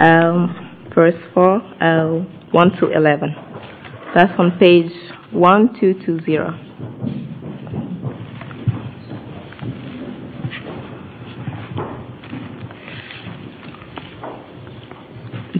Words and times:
um, 0.00 0.88
verse 0.94 1.14
4, 1.34 1.56
uh, 1.80 2.24
1 2.52 2.70
to 2.80 2.90
11. 2.90 3.34
That's 4.14 4.32
on 4.38 4.58
page 4.58 4.92
1220. 5.32 6.70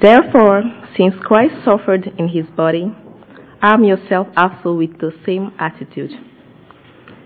Therefore, 0.00 0.62
since 0.96 1.14
Christ 1.20 1.54
suffered 1.64 2.10
in 2.18 2.28
his 2.28 2.46
body, 2.56 2.90
arm 3.62 3.84
yourself 3.84 4.28
also 4.36 4.72
with 4.72 4.98
the 4.98 5.12
same 5.26 5.52
attitude. 5.58 6.12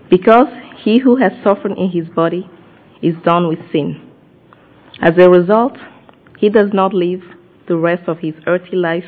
Because 0.09 0.47
he 0.83 0.99
who 0.99 1.15
has 1.15 1.31
suffered 1.43 1.71
in 1.77 1.89
his 1.89 2.09
body 2.09 2.49
is 3.01 3.15
done 3.23 3.47
with 3.47 3.59
sin. 3.71 4.01
As 5.01 5.13
a 5.17 5.29
result, 5.29 5.77
he 6.37 6.49
does 6.49 6.69
not 6.73 6.93
live 6.93 7.21
the 7.67 7.77
rest 7.77 8.03
of 8.07 8.19
his 8.19 8.35
earthly 8.45 8.77
life 8.77 9.05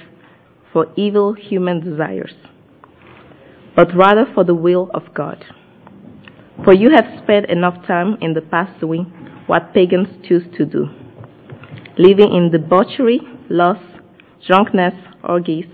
for 0.71 0.87
evil 0.95 1.33
human 1.33 1.79
desires, 1.79 2.33
but 3.75 3.95
rather 3.95 4.25
for 4.33 4.43
the 4.43 4.55
will 4.55 4.89
of 4.93 5.13
God. 5.13 5.45
For 6.63 6.73
you 6.73 6.89
have 6.89 7.21
spent 7.23 7.49
enough 7.49 7.85
time 7.85 8.17
in 8.21 8.33
the 8.33 8.41
past 8.41 8.79
doing 8.79 9.05
what 9.45 9.73
pagans 9.73 10.07
choose 10.27 10.43
to 10.57 10.65
do, 10.65 10.87
living 11.97 12.33
in 12.33 12.51
debauchery, 12.51 13.21
lust, 13.49 13.81
drunkenness, 14.45 14.95
orgies, 15.23 15.67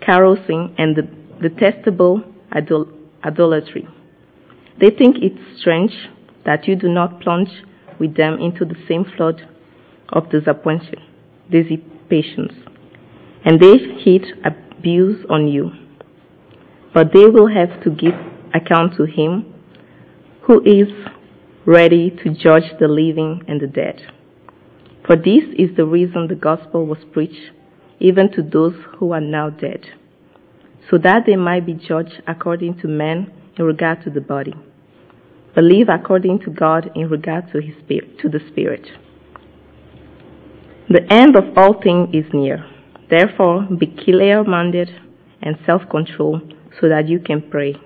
carousing, 0.00 0.74
and 0.78 0.96
the 0.96 1.08
detestable 1.40 2.22
idol- 2.52 2.88
idolatry. 3.24 3.86
They 4.80 4.90
think 4.90 5.16
it 5.22 5.32
strange 5.58 5.92
that 6.44 6.66
you 6.66 6.74
do 6.76 6.88
not 6.88 7.20
plunge 7.20 7.50
with 7.98 8.16
them 8.16 8.38
into 8.40 8.64
the 8.64 8.76
same 8.88 9.04
flood 9.04 9.46
of 10.12 10.30
disappointment, 10.30 11.02
dissipations, 11.50 12.52
and 13.44 13.60
they 13.60 13.78
heap 14.02 14.22
abuse 14.44 15.24
on 15.28 15.48
you. 15.48 15.70
But 16.92 17.12
they 17.12 17.26
will 17.26 17.48
have 17.48 17.82
to 17.84 17.90
give 17.90 18.14
account 18.54 18.96
to 18.96 19.04
him 19.04 19.54
who 20.42 20.60
is 20.64 20.88
ready 21.64 22.10
to 22.10 22.34
judge 22.34 22.64
the 22.80 22.88
living 22.88 23.42
and 23.46 23.60
the 23.60 23.66
dead. 23.66 24.00
For 25.06 25.16
this 25.16 25.44
is 25.56 25.76
the 25.76 25.84
reason 25.84 26.26
the 26.26 26.34
gospel 26.34 26.86
was 26.86 26.98
preached 27.12 27.52
even 28.00 28.32
to 28.32 28.42
those 28.42 28.74
who 28.98 29.12
are 29.12 29.20
now 29.20 29.50
dead, 29.50 29.84
so 30.90 30.98
that 30.98 31.24
they 31.26 31.36
might 31.36 31.66
be 31.66 31.74
judged 31.74 32.22
according 32.26 32.78
to 32.80 32.88
men 32.88 33.30
in 33.58 33.64
regard 33.64 34.02
to 34.02 34.10
the 34.10 34.20
body, 34.20 34.54
but 35.54 35.64
live 35.64 35.88
according 35.88 36.40
to 36.40 36.50
God 36.50 36.90
in 36.94 37.08
regard 37.10 37.52
to 37.52 37.60
his 37.60 37.74
spirit, 37.84 38.18
to 38.20 38.28
the 38.28 38.40
spirit. 38.48 38.86
The 40.92 41.06
end 41.08 41.36
of 41.36 41.56
all 41.56 41.80
things 41.80 42.08
is 42.12 42.24
near. 42.34 42.68
Therefore, 43.08 43.62
be 43.78 43.86
clear-minded 43.86 44.90
and 45.40 45.56
self-controlled 45.64 46.52
so 46.80 46.88
that 46.88 47.08
you 47.08 47.20
can 47.20 47.48
pray. 47.48 47.76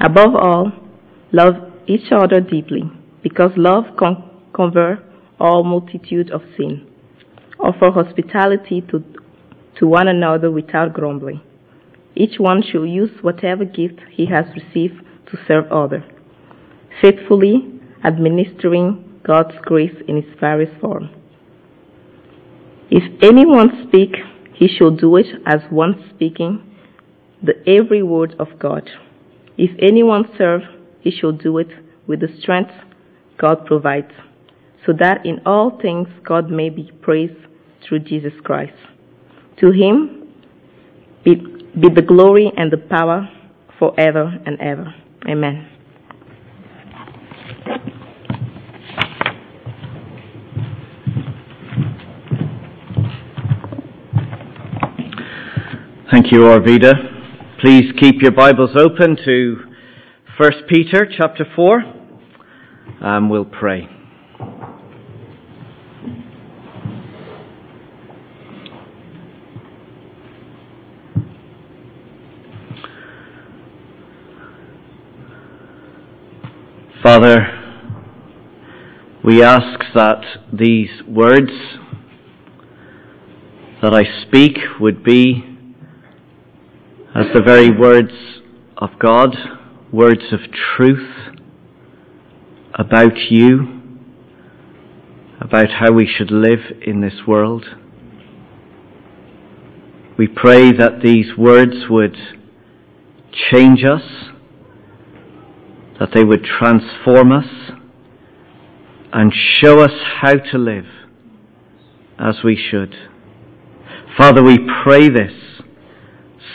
Above 0.00 0.36
all, 0.36 0.70
love 1.32 1.54
each 1.88 2.12
other 2.12 2.40
deeply, 2.40 2.84
because 3.24 3.50
love 3.56 3.84
con- 3.98 4.30
covers 4.54 5.00
all 5.40 5.64
multitude 5.64 6.30
of 6.30 6.42
sin. 6.56 6.86
Offer 7.58 7.90
hospitality 7.90 8.80
to, 8.92 9.02
to 9.80 9.88
one 9.88 10.06
another 10.06 10.52
without 10.52 10.92
grumbling. 10.92 11.40
Each 12.14 12.38
one 12.38 12.62
should 12.62 12.84
use 12.84 13.10
whatever 13.22 13.64
gift 13.64 13.98
he 14.08 14.26
has 14.26 14.44
received 14.54 15.02
to 15.32 15.38
serve 15.48 15.64
others, 15.72 16.04
faithfully 17.02 17.80
administering 18.04 19.20
God's 19.26 19.56
grace 19.62 19.96
in 20.06 20.16
its 20.16 20.28
various 20.38 20.70
forms. 20.80 21.10
If 22.96 23.24
anyone 23.24 23.88
speak, 23.88 24.14
he 24.54 24.68
shall 24.68 24.92
do 24.92 25.16
it 25.16 25.26
as 25.46 25.62
one 25.68 26.12
speaking 26.14 26.62
the 27.42 27.54
every 27.68 28.04
word 28.04 28.36
of 28.38 28.56
God. 28.60 28.88
If 29.58 29.76
anyone 29.82 30.30
serve, 30.38 30.60
he 31.00 31.10
shall 31.10 31.32
do 31.32 31.58
it 31.58 31.66
with 32.06 32.20
the 32.20 32.28
strength 32.40 32.70
God 33.36 33.66
provides, 33.66 34.12
so 34.86 34.92
that 35.00 35.26
in 35.26 35.40
all 35.44 35.76
things 35.82 36.06
God 36.22 36.50
may 36.50 36.70
be 36.70 36.92
praised 37.02 37.48
through 37.82 37.98
Jesus 37.98 38.34
Christ. 38.44 38.78
To 39.58 39.72
him 39.72 40.32
be, 41.24 41.34
be 41.34 41.88
the 41.92 42.04
glory 42.06 42.52
and 42.56 42.70
the 42.70 42.78
power 42.78 43.28
forever 43.76 44.38
and 44.46 44.60
ever. 44.60 44.94
Amen. 45.28 45.73
Thank 56.14 56.30
you, 56.30 56.42
Arvida. 56.42 56.92
Please 57.60 57.90
keep 57.98 58.22
your 58.22 58.30
Bibles 58.30 58.70
open 58.78 59.16
to 59.24 59.56
1 60.38 60.52
Peter 60.68 61.08
chapter 61.10 61.44
4, 61.56 61.82
and 63.00 63.28
we'll 63.28 63.44
pray. 63.44 63.88
Father, 77.02 77.40
we 79.24 79.42
ask 79.42 79.80
that 79.96 80.22
these 80.52 80.90
words 81.08 81.50
that 83.82 83.92
I 83.92 84.04
speak 84.28 84.58
would 84.78 85.02
be 85.02 85.53
as 87.14 87.26
the 87.32 87.40
very 87.40 87.70
words 87.70 88.12
of 88.76 88.90
God, 88.98 89.36
words 89.92 90.32
of 90.32 90.40
truth 90.76 91.08
about 92.74 93.16
you, 93.30 93.80
about 95.40 95.68
how 95.78 95.92
we 95.92 96.08
should 96.12 96.32
live 96.32 96.58
in 96.84 97.00
this 97.00 97.14
world. 97.24 97.66
We 100.18 100.26
pray 100.26 100.72
that 100.72 101.02
these 101.04 101.26
words 101.38 101.88
would 101.88 102.16
change 103.52 103.84
us, 103.84 104.02
that 106.00 106.08
they 106.12 106.24
would 106.24 106.44
transform 106.44 107.30
us, 107.30 107.46
and 109.12 109.32
show 109.62 109.80
us 109.80 109.92
how 110.20 110.32
to 110.32 110.58
live 110.58 110.86
as 112.18 112.38
we 112.42 112.60
should. 112.70 112.96
Father, 114.18 114.42
we 114.42 114.58
pray 114.82 115.08
this 115.08 115.53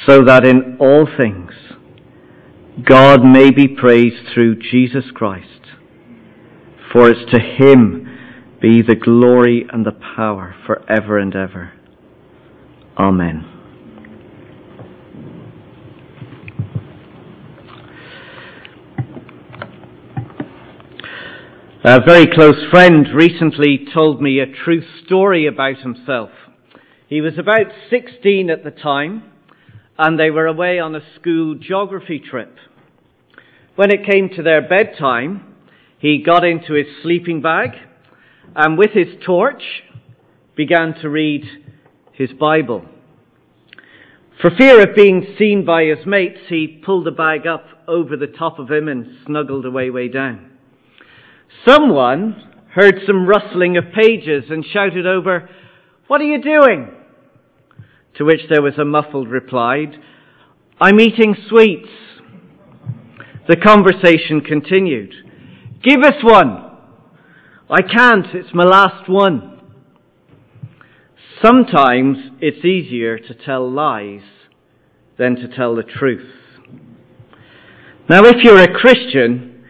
so 0.09 0.23
that 0.25 0.43
in 0.43 0.75
all 0.79 1.07
things 1.19 1.51
God 2.83 3.23
may 3.23 3.51
be 3.51 3.67
praised 3.67 4.33
through 4.33 4.55
Jesus 4.55 5.03
Christ. 5.13 5.61
For 6.91 7.11
it's 7.11 7.31
to 7.31 7.39
him 7.39 8.07
be 8.59 8.81
the 8.81 8.95
glory 8.95 9.67
and 9.71 9.85
the 9.85 9.91
power 9.91 10.55
forever 10.65 11.19
and 11.19 11.35
ever. 11.35 11.73
Amen. 12.97 13.45
A 21.83 21.99
very 22.03 22.25
close 22.25 22.57
friend 22.71 23.05
recently 23.13 23.85
told 23.93 24.23
me 24.23 24.39
a 24.39 24.47
true 24.47 24.81
story 25.05 25.45
about 25.45 25.77
himself. 25.77 26.31
He 27.07 27.21
was 27.21 27.37
about 27.37 27.67
16 27.91 28.49
at 28.49 28.63
the 28.63 28.71
time 28.71 29.23
and 29.99 30.17
they 30.17 30.31
were 30.31 30.47
away 30.47 30.79
on 30.79 30.95
a 30.95 31.01
school 31.19 31.55
geography 31.55 32.19
trip. 32.19 32.55
When 33.75 33.91
it 33.91 34.05
came 34.09 34.29
to 34.29 34.41
their 34.41 34.61
bedtime, 34.67 35.55
he 35.99 36.23
got 36.25 36.45
into 36.45 36.73
his 36.73 36.87
sleeping 37.03 37.41
bag 37.41 37.71
and 38.55 38.77
with 38.77 38.91
his 38.91 39.07
torch 39.25 39.61
began 40.55 40.95
to 41.01 41.09
read 41.09 41.43
his 42.13 42.29
Bible. 42.31 42.85
For 44.41 44.51
fear 44.57 44.81
of 44.81 44.95
being 44.95 45.35
seen 45.37 45.65
by 45.65 45.83
his 45.83 46.05
mates, 46.05 46.39
he 46.47 46.81
pulled 46.85 47.05
the 47.05 47.11
bag 47.11 47.45
up 47.45 47.65
over 47.85 48.15
the 48.15 48.27
top 48.27 48.57
of 48.57 48.71
him 48.71 48.87
and 48.87 49.17
snuggled 49.25 49.65
away 49.65 49.89
way 49.89 50.07
down. 50.07 50.49
Someone 51.67 52.41
heard 52.73 53.01
some 53.05 53.27
rustling 53.27 53.75
of 53.75 53.83
pages 53.93 54.45
and 54.49 54.63
shouted 54.71 55.05
over, 55.05 55.49
What 56.07 56.21
are 56.21 56.25
you 56.25 56.41
doing? 56.41 56.89
To 58.19 58.25
which 58.25 58.41
there 58.49 58.61
was 58.61 58.77
a 58.77 58.83
muffled 58.83 59.29
reply, 59.29 59.85
I'm 60.81 60.99
eating 60.99 61.37
sweets. 61.47 61.87
The 63.47 63.55
conversation 63.55 64.41
continued. 64.41 65.13
Give 65.81 66.01
us 66.01 66.21
one. 66.21 66.69
I 67.69 67.81
can't, 67.81 68.25
it's 68.33 68.53
my 68.53 68.65
last 68.65 69.09
one. 69.09 69.61
Sometimes 71.41 72.17
it's 72.41 72.65
easier 72.65 73.17
to 73.19 73.33
tell 73.33 73.71
lies 73.71 74.23
than 75.17 75.37
to 75.37 75.47
tell 75.47 75.73
the 75.73 75.83
truth. 75.83 76.29
Now, 78.09 78.25
if 78.25 78.43
you're 78.43 78.61
a 78.61 78.73
Christian, 78.73 79.63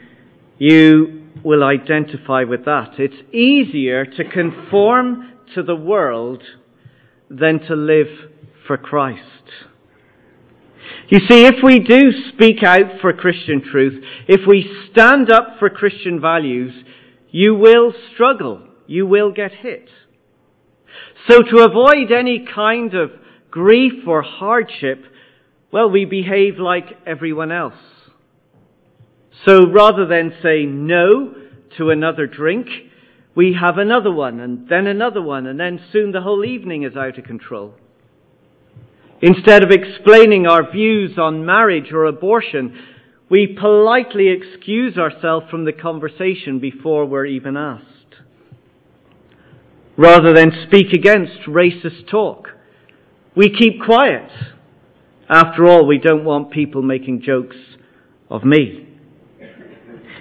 you 0.57 1.27
will 1.43 1.63
identify 1.63 2.45
with 2.45 2.65
that. 2.65 2.93
It's 2.97 3.31
easier 3.31 4.05
to 4.05 4.23
conform 4.23 5.33
to 5.53 5.61
the 5.61 5.75
world 5.75 6.41
than 7.29 7.59
to 7.67 7.75
live 7.75 8.07
for 8.69 8.77
Christ. 8.77 9.23
You 11.07 11.21
see, 11.27 11.47
if 11.47 11.55
we 11.63 11.79
do 11.79 12.11
speak 12.31 12.61
out 12.61 13.01
for 13.01 13.11
Christian 13.13 13.63
truth, 13.63 14.03
if 14.27 14.41
we 14.47 14.69
stand 14.91 15.31
up 15.31 15.55
for 15.57 15.71
Christian 15.71 16.21
values, 16.21 16.71
you 17.31 17.55
will 17.55 17.91
struggle. 18.13 18.61
You 18.85 19.07
will 19.07 19.31
get 19.31 19.53
hit. 19.53 19.89
So 21.27 21.41
to 21.41 21.65
avoid 21.67 22.11
any 22.11 22.45
kind 22.45 22.93
of 22.93 23.09
grief 23.49 24.07
or 24.07 24.21
hardship, 24.21 25.03
well, 25.73 25.89
we 25.89 26.05
behave 26.05 26.59
like 26.59 26.95
everyone 27.07 27.51
else. 27.51 27.73
So 29.47 29.65
rather 29.65 30.05
than 30.05 30.31
say 30.43 30.65
no 30.65 31.33
to 31.79 31.89
another 31.89 32.27
drink, 32.27 32.67
we 33.33 33.57
have 33.59 33.79
another 33.79 34.11
one 34.11 34.39
and 34.39 34.69
then 34.69 34.85
another 34.85 35.23
one 35.23 35.47
and 35.47 35.59
then 35.59 35.79
soon 35.91 36.11
the 36.11 36.21
whole 36.21 36.45
evening 36.45 36.83
is 36.83 36.95
out 36.95 37.17
of 37.17 37.23
control. 37.25 37.73
Instead 39.21 39.63
of 39.63 39.71
explaining 39.71 40.47
our 40.47 40.71
views 40.71 41.17
on 41.17 41.45
marriage 41.45 41.91
or 41.91 42.05
abortion, 42.05 42.77
we 43.29 43.57
politely 43.59 44.29
excuse 44.29 44.97
ourselves 44.97 45.45
from 45.51 45.65
the 45.65 45.73
conversation 45.73 46.59
before 46.59 47.05
we're 47.05 47.25
even 47.25 47.57
asked. 47.57 47.85
Rather 49.97 50.33
than 50.33 50.51
speak 50.67 50.93
against 50.93 51.41
racist 51.47 52.09
talk, 52.09 52.47
we 53.35 53.49
keep 53.49 53.83
quiet. 53.83 54.31
After 55.29 55.67
all, 55.67 55.85
we 55.85 55.97
don't 55.97 56.23
want 56.23 56.51
people 56.51 56.81
making 56.81 57.21
jokes 57.21 57.57
of 58.29 58.43
me. 58.43 58.87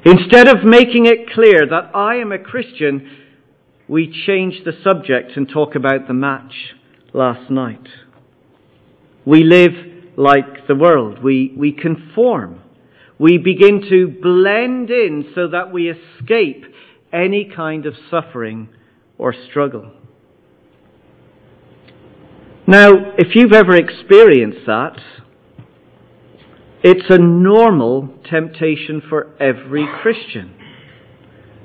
Instead 0.04 0.48
of 0.48 0.64
making 0.64 1.06
it 1.06 1.30
clear 1.32 1.66
that 1.70 1.90
I 1.94 2.16
am 2.16 2.32
a 2.32 2.38
Christian, 2.38 3.08
we 3.88 4.12
change 4.26 4.64
the 4.64 4.72
subject 4.84 5.36
and 5.36 5.48
talk 5.48 5.74
about 5.74 6.08
the 6.08 6.14
match 6.14 6.74
last 7.14 7.50
night. 7.50 7.86
We 9.28 9.44
live 9.44 9.72
like 10.16 10.66
the 10.68 10.74
world. 10.74 11.22
We, 11.22 11.52
we 11.54 11.72
conform. 11.72 12.62
We 13.18 13.36
begin 13.36 13.82
to 13.90 14.08
blend 14.22 14.88
in 14.88 15.32
so 15.34 15.48
that 15.48 15.70
we 15.70 15.90
escape 15.90 16.64
any 17.12 17.52
kind 17.54 17.84
of 17.84 17.92
suffering 18.10 18.70
or 19.18 19.34
struggle. 19.50 19.92
Now, 22.66 22.90
if 23.18 23.34
you've 23.34 23.52
ever 23.52 23.76
experienced 23.76 24.66
that, 24.66 24.98
it's 26.82 27.10
a 27.10 27.18
normal 27.18 28.08
temptation 28.30 29.02
for 29.10 29.36
every 29.38 29.86
Christian. 30.00 30.54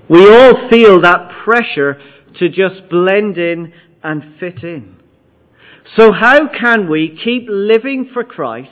We 0.09 0.29
all 0.29 0.69
feel 0.69 0.99
that 0.99 1.31
pressure 1.45 1.97
to 2.39 2.49
just 2.49 2.89
blend 2.89 3.37
in 3.37 3.71
and 4.03 4.37
fit 4.37 4.63
in. 4.63 4.97
So 5.95 6.11
how 6.11 6.47
can 6.47 6.89
we 6.89 7.19
keep 7.23 7.45
living 7.47 8.09
for 8.13 8.23
Christ 8.23 8.69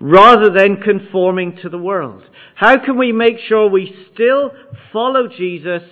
rather 0.00 0.50
than 0.50 0.82
conforming 0.82 1.58
to 1.62 1.68
the 1.68 1.78
world? 1.78 2.24
How 2.56 2.82
can 2.84 2.98
we 2.98 3.12
make 3.12 3.38
sure 3.48 3.68
we 3.68 3.94
still 4.12 4.50
follow 4.92 5.28
Jesus 5.28 5.82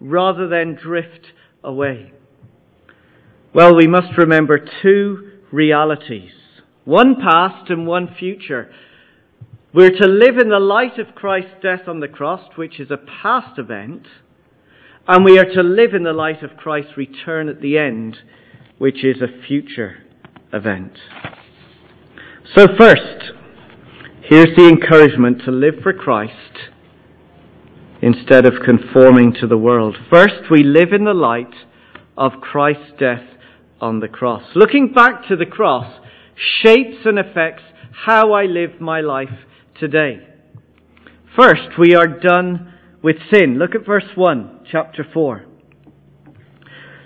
rather 0.00 0.48
than 0.48 0.74
drift 0.74 1.28
away? 1.62 2.12
Well, 3.54 3.74
we 3.74 3.86
must 3.86 4.16
remember 4.16 4.58
two 4.82 5.32
realities. 5.52 6.32
One 6.84 7.16
past 7.20 7.70
and 7.70 7.86
one 7.86 8.14
future. 8.18 8.72
We're 9.74 9.90
to 9.90 10.06
live 10.06 10.38
in 10.38 10.48
the 10.48 10.58
light 10.58 10.98
of 10.98 11.14
Christ's 11.14 11.62
death 11.62 11.86
on 11.86 12.00
the 12.00 12.08
cross, 12.08 12.40
which 12.56 12.80
is 12.80 12.90
a 12.90 12.98
past 13.22 13.58
event, 13.58 14.06
and 15.06 15.24
we 15.24 15.38
are 15.38 15.44
to 15.44 15.62
live 15.62 15.94
in 15.94 16.02
the 16.02 16.12
light 16.12 16.42
of 16.42 16.56
Christ's 16.56 16.96
return 16.96 17.48
at 17.48 17.60
the 17.60 17.78
end, 17.78 18.18
which 18.82 19.04
is 19.04 19.22
a 19.22 19.46
future 19.46 19.98
event. 20.52 20.90
So 22.56 22.66
first, 22.76 23.30
here's 24.24 24.56
the 24.56 24.66
encouragement 24.66 25.42
to 25.44 25.52
live 25.52 25.74
for 25.84 25.92
Christ 25.92 26.72
instead 28.02 28.44
of 28.44 28.54
conforming 28.64 29.34
to 29.34 29.46
the 29.46 29.56
world. 29.56 29.96
First, 30.10 30.50
we 30.50 30.64
live 30.64 30.92
in 30.92 31.04
the 31.04 31.14
light 31.14 31.54
of 32.18 32.40
Christ's 32.40 32.90
death 32.98 33.22
on 33.80 34.00
the 34.00 34.08
cross. 34.08 34.42
Looking 34.56 34.92
back 34.92 35.28
to 35.28 35.36
the 35.36 35.46
cross 35.46 36.00
shapes 36.34 37.04
and 37.04 37.20
affects 37.20 37.62
how 38.04 38.32
I 38.32 38.46
live 38.46 38.80
my 38.80 39.00
life 39.00 39.46
today. 39.78 40.26
First, 41.38 41.78
we 41.78 41.94
are 41.94 42.08
done 42.08 42.74
with 43.00 43.14
sin. 43.32 43.60
Look 43.60 43.76
at 43.76 43.86
verse 43.86 44.10
1, 44.16 44.66
chapter 44.68 45.06
4. 45.14 45.44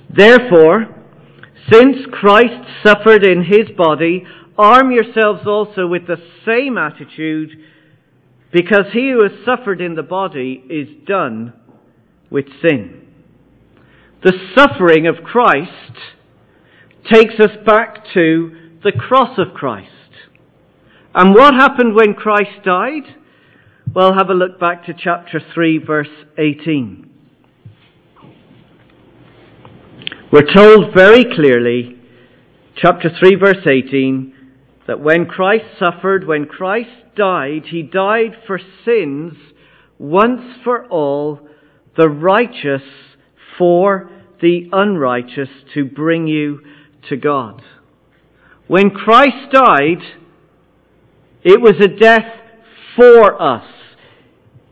Therefore, 0.09 0.96
since 1.73 1.97
Christ 2.13 2.69
suffered 2.85 3.25
in 3.25 3.45
his 3.45 3.69
body, 3.77 4.25
arm 4.59 4.91
yourselves 4.91 5.47
also 5.47 5.87
with 5.87 6.07
the 6.07 6.19
same 6.47 6.79
attitude, 6.79 7.51
because 8.53 8.87
he 8.93 9.11
who 9.11 9.23
has 9.23 9.45
suffered 9.45 9.81
in 9.81 9.95
the 9.95 10.03
body 10.03 10.65
is 10.71 10.89
done 11.07 11.53
with 12.31 12.47
sin. 12.63 13.07
The 14.23 14.33
suffering 14.57 15.07
of 15.07 15.25
Christ 15.25 15.71
takes 17.13 17.35
us 17.39 17.57
back 17.65 18.05
to 18.15 18.79
the 18.83 18.93
cross 18.93 19.39
of 19.39 19.55
Christ. 19.55 19.91
And 21.15 21.35
what 21.35 21.55
happened 21.55 21.95
when 21.95 22.15
Christ 22.15 22.65
died? 22.65 23.17
Well, 23.95 24.15
have 24.15 24.31
a 24.31 24.35
look 24.35 24.59
back 24.61 24.87
to 24.87 24.95
chapter 24.95 25.41
3, 25.55 25.79
verse 25.79 26.09
18. 26.39 27.06
We're 30.33 30.53
told 30.53 30.93
very 30.93 31.25
clearly, 31.25 31.97
chapter 32.77 33.09
3, 33.17 33.37
verse 33.37 33.65
18, 33.65 34.35
that 34.89 34.99
when 34.99 35.27
Christ 35.27 35.67
suffered, 35.79 36.27
when 36.27 36.47
Christ 36.47 36.91
died, 37.17 37.67
he 37.71 37.85
died 37.85 38.33
for 38.45 38.59
sins 38.85 39.35
once 40.01 40.43
for 40.65 40.85
all, 40.87 41.49
the 41.97 42.09
righteous 42.09 42.83
for 43.57 44.11
the 44.43 44.69
unrighteous, 44.73 45.49
to 45.75 45.85
bring 45.85 46.27
you 46.27 46.61
to 47.09 47.17
God. 47.17 47.63
When 48.67 48.91
Christ 48.91 49.53
died, 49.53 50.03
it 51.45 51.61
was 51.61 51.77
a 51.81 51.87
death 51.87 52.27
for 52.97 53.41
us. 53.41 53.71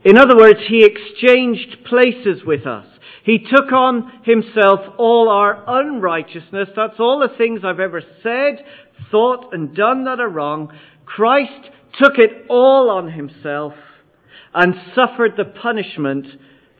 In 0.03 0.17
other 0.17 0.35
words, 0.35 0.59
he 0.67 0.83
exchanged 0.83 1.85
places 1.85 2.43
with 2.45 2.67
us. 2.67 2.87
He 3.25 3.39
took 3.39 3.71
on 3.71 4.21
himself 4.23 4.81
all 4.99 5.29
our 5.29 5.63
unrighteousness. 5.67 6.69
That's 6.75 6.99
all 6.99 7.19
the 7.19 7.35
things 7.35 7.61
I've 7.63 7.79
ever 7.79 8.03
said, 8.21 8.63
thought, 9.09 9.51
and 9.51 9.75
done 9.75 10.05
that 10.05 10.19
are 10.19 10.29
wrong. 10.29 10.71
Christ 11.05 11.71
took 11.99 12.19
it 12.19 12.45
all 12.49 12.91
on 12.91 13.11
himself 13.11 13.73
and 14.53 14.75
suffered 14.93 15.31
the 15.37 15.45
punishment 15.45 16.27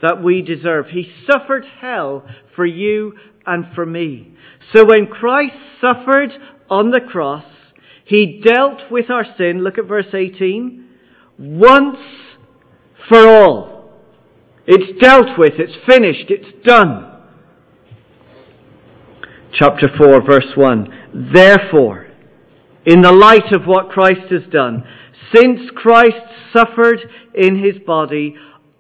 that 0.03 0.21
we 0.21 0.43
deserve. 0.43 0.85
He 0.91 1.11
suffered 1.29 1.65
hell 1.81 2.23
for 2.55 2.65
you 2.65 3.13
and 3.47 3.65
for 3.73 3.85
me. 3.85 4.35
So 4.71 4.85
when 4.85 5.07
Christ 5.07 5.55
suffered 5.81 6.29
on 6.69 6.91
the 6.91 7.01
cross, 7.01 7.45
he 8.05 8.43
dealt 8.45 8.91
with 8.91 9.09
our 9.09 9.25
sin. 9.35 9.63
Look 9.63 9.79
at 9.79 9.85
verse 9.85 10.13
18. 10.13 10.89
Once 11.39 11.97
for 13.09 13.27
all. 13.27 13.74
It's 14.67 14.99
dealt 14.99 15.37
with, 15.37 15.53
it's 15.59 15.75
finished, 15.87 16.29
it's 16.29 16.65
done. 16.65 17.11
Chapter 19.53 19.87
4, 19.97 20.21
verse 20.25 20.51
1. 20.55 21.31
Therefore, 21.33 22.07
in 22.85 23.01
the 23.01 23.11
light 23.11 23.53
of 23.53 23.65
what 23.65 23.89
Christ 23.89 24.31
has 24.31 24.51
done, 24.51 24.83
since 25.33 25.59
Christ 25.75 26.17
suffered 26.51 26.99
in 27.33 27.63
his 27.63 27.81
body, 27.85 28.35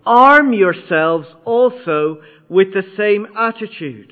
arm 0.05 0.53
yourselves 0.53 1.27
also 1.45 2.21
with 2.49 2.67
the 2.73 2.83
same 2.97 3.27
attitude. 3.37 4.11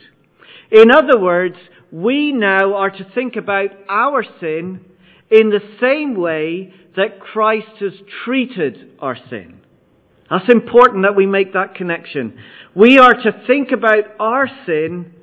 In 0.71 0.91
other 0.91 1.19
words, 1.19 1.55
we 1.91 2.31
now 2.31 2.75
are 2.75 2.89
to 2.89 3.11
think 3.13 3.35
about 3.35 3.69
our 3.89 4.23
sin 4.39 4.81
in 5.29 5.49
the 5.49 5.61
same 5.81 6.15
way 6.15 6.73
that 6.95 7.19
Christ 7.19 7.77
has 7.79 7.93
treated 8.23 8.91
our 8.99 9.17
sin. 9.29 9.62
That's 10.33 10.51
important 10.51 11.03
that 11.03 11.15
we 11.15 11.27
make 11.27 11.53
that 11.53 11.75
connection. 11.75 12.39
We 12.73 12.97
are 12.97 13.13
to 13.13 13.43
think 13.45 13.71
about 13.71 14.05
our 14.19 14.47
sin 14.65 15.13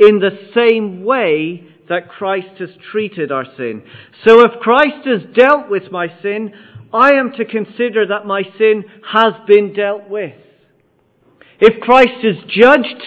in 0.00 0.18
the 0.18 0.36
same 0.56 1.04
way 1.04 1.68
that 1.88 2.08
Christ 2.08 2.58
has 2.58 2.70
treated 2.90 3.30
our 3.30 3.44
sin. 3.56 3.84
So 4.26 4.40
if 4.40 4.58
Christ 4.60 5.06
has 5.06 5.20
dealt 5.36 5.70
with 5.70 5.92
my 5.92 6.08
sin, 6.20 6.52
I 6.92 7.10
am 7.10 7.30
to 7.36 7.44
consider 7.44 8.08
that 8.08 8.26
my 8.26 8.42
sin 8.58 8.82
has 9.12 9.34
been 9.46 9.72
dealt 9.72 10.08
with. 10.08 10.34
If 11.60 11.80
Christ 11.80 12.24
is 12.24 12.36
judged 12.48 13.02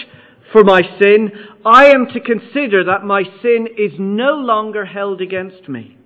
for 0.54 0.63
my 0.63 0.82
sin, 0.98 1.30
I 1.66 1.88
am 1.88 2.06
to 2.13 2.22
consider 2.22 2.86
that 2.86 3.04
my 3.04 3.24
sin 3.42 3.68
is 3.78 3.92
no 4.00 4.36
longer 4.36 4.86
held 4.86 5.20
against 5.20 5.68
me. 5.68 5.99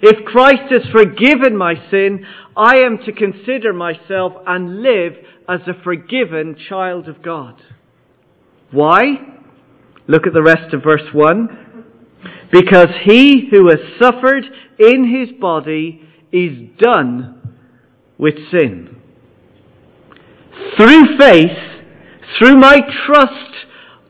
If 0.00 0.24
Christ 0.24 0.70
has 0.70 0.82
forgiven 0.90 1.56
my 1.56 1.74
sin, 1.90 2.26
I 2.56 2.78
am 2.78 2.98
to 3.06 3.12
consider 3.12 3.72
myself 3.72 4.32
and 4.46 4.82
live 4.82 5.14
as 5.48 5.60
a 5.66 5.82
forgiven 5.82 6.56
child 6.68 7.08
of 7.08 7.22
God. 7.22 7.62
Why? 8.70 9.02
Look 10.08 10.26
at 10.26 10.32
the 10.32 10.42
rest 10.42 10.74
of 10.74 10.82
verse 10.82 11.08
1. 11.12 11.84
Because 12.50 12.88
he 13.04 13.48
who 13.50 13.68
has 13.68 13.78
suffered 14.00 14.44
in 14.78 15.08
his 15.08 15.38
body 15.40 16.02
is 16.32 16.68
done 16.78 17.56
with 18.18 18.34
sin. 18.50 18.96
Through 20.76 21.18
faith, 21.18 21.58
through 22.38 22.56
my 22.56 22.78
trust, 23.06 23.66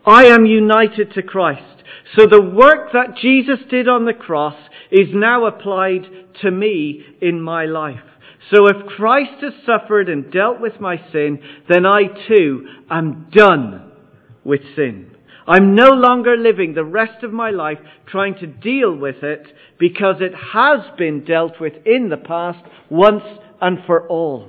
I 0.07 0.27
am 0.27 0.47
united 0.47 1.13
to 1.15 1.23
Christ. 1.23 1.83
So 2.17 2.27
the 2.27 2.43
work 2.43 2.93
that 2.93 3.17
Jesus 3.21 3.59
did 3.71 3.89
on 3.89 4.05
the 4.05 4.13
cross 4.13 4.57
is 4.93 5.09
now 5.13 5.47
applied 5.47 6.07
to 6.43 6.51
me 6.51 7.03
in 7.21 7.41
my 7.41 7.65
life. 7.65 7.99
So 8.55 8.67
if 8.67 8.87
Christ 8.87 9.43
has 9.43 9.53
suffered 9.65 10.09
and 10.09 10.31
dealt 10.31 10.61
with 10.61 10.81
my 10.81 10.97
sin, 11.11 11.41
then 11.69 11.87
I 11.87 12.03
too 12.29 12.67
am 12.91 13.29
done 13.33 13.91
with 14.45 14.61
sin. 14.77 15.17
I'm 15.47 15.75
no 15.75 15.91
longer 15.91 16.37
living 16.37 16.75
the 16.75 16.85
rest 16.85 17.25
of 17.25 17.33
my 17.33 17.51
life 17.51 17.79
trying 18.07 18.35
to 18.37 18.47
deal 18.47 18.95
with 18.95 19.23
it 19.23 19.47
because 19.79 20.17
it 20.21 20.33
has 20.53 20.81
been 20.99 21.25
dealt 21.25 21.61
with 21.61 21.73
in 21.85 22.11
the 22.11 22.17
past 22.17 22.63
once 22.91 23.25
and 23.61 23.79
for 23.87 24.07
all. 24.09 24.49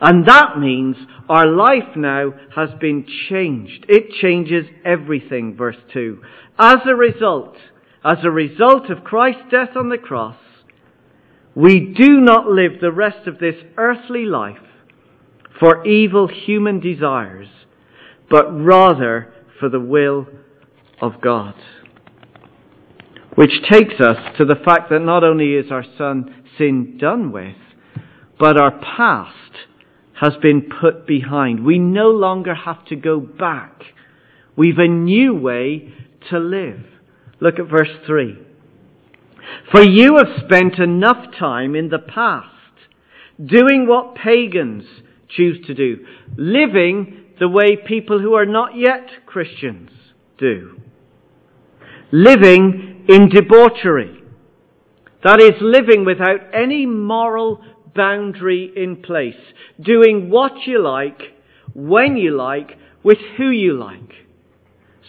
And 0.00 0.26
that 0.26 0.58
means 0.58 0.96
our 1.28 1.46
life 1.46 1.96
now 1.96 2.34
has 2.54 2.70
been 2.80 3.06
changed. 3.30 3.86
It 3.88 4.10
changes 4.20 4.66
everything, 4.84 5.56
verse 5.56 5.76
2. 5.92 6.20
As 6.58 6.78
a 6.86 6.94
result, 6.94 7.56
as 8.04 8.18
a 8.22 8.30
result 8.30 8.90
of 8.90 9.04
Christ's 9.04 9.50
death 9.50 9.76
on 9.76 9.88
the 9.88 9.98
cross, 9.98 10.36
we 11.54 11.80
do 11.96 12.20
not 12.20 12.46
live 12.46 12.80
the 12.80 12.92
rest 12.92 13.26
of 13.26 13.38
this 13.38 13.54
earthly 13.76 14.24
life 14.24 14.58
for 15.58 15.86
evil 15.86 16.28
human 16.28 16.80
desires, 16.80 17.48
but 18.28 18.50
rather 18.50 19.32
for 19.58 19.68
the 19.68 19.80
will 19.80 20.26
of 21.00 21.20
God. 21.20 21.54
Which 23.36 23.52
takes 23.70 24.00
us 24.00 24.16
to 24.38 24.44
the 24.44 24.60
fact 24.64 24.90
that 24.90 25.00
not 25.00 25.24
only 25.24 25.54
is 25.54 25.70
our 25.70 25.84
son 25.96 26.44
sin 26.58 26.98
done 27.00 27.32
with, 27.32 27.56
but 28.38 28.60
our 28.60 28.78
past 28.78 29.32
has 30.20 30.34
been 30.42 30.68
put 30.80 31.06
behind. 31.06 31.64
We 31.64 31.78
no 31.78 32.08
longer 32.10 32.54
have 32.54 32.84
to 32.86 32.96
go 32.96 33.18
back. 33.20 33.82
We've 34.56 34.78
a 34.78 34.88
new 34.88 35.34
way 35.34 35.92
to 36.30 36.38
live. 36.38 36.84
Look 37.40 37.58
at 37.58 37.70
verse 37.70 37.88
3. 38.06 38.38
For 39.70 39.82
you 39.82 40.16
have 40.16 40.44
spent 40.44 40.78
enough 40.78 41.34
time 41.38 41.74
in 41.74 41.88
the 41.88 41.98
past 41.98 42.48
doing 43.44 43.86
what 43.86 44.14
pagans 44.14 44.84
choose 45.28 45.64
to 45.66 45.74
do, 45.74 46.04
living 46.36 47.24
the 47.40 47.48
way 47.48 47.76
people 47.76 48.20
who 48.20 48.34
are 48.34 48.46
not 48.46 48.76
yet 48.76 49.08
Christians 49.26 49.90
do, 50.38 50.80
living 52.12 53.04
in 53.08 53.28
debauchery. 53.28 54.20
That 55.24 55.40
is, 55.40 55.54
living 55.60 56.04
without 56.04 56.40
any 56.52 56.86
moral 56.86 57.60
boundary 57.94 58.72
in 58.76 59.02
place, 59.02 59.34
doing 59.80 60.30
what 60.30 60.52
you 60.66 60.82
like, 60.82 61.20
when 61.74 62.16
you 62.16 62.36
like, 62.36 62.78
with 63.02 63.18
who 63.36 63.50
you 63.50 63.78
like. 63.78 64.23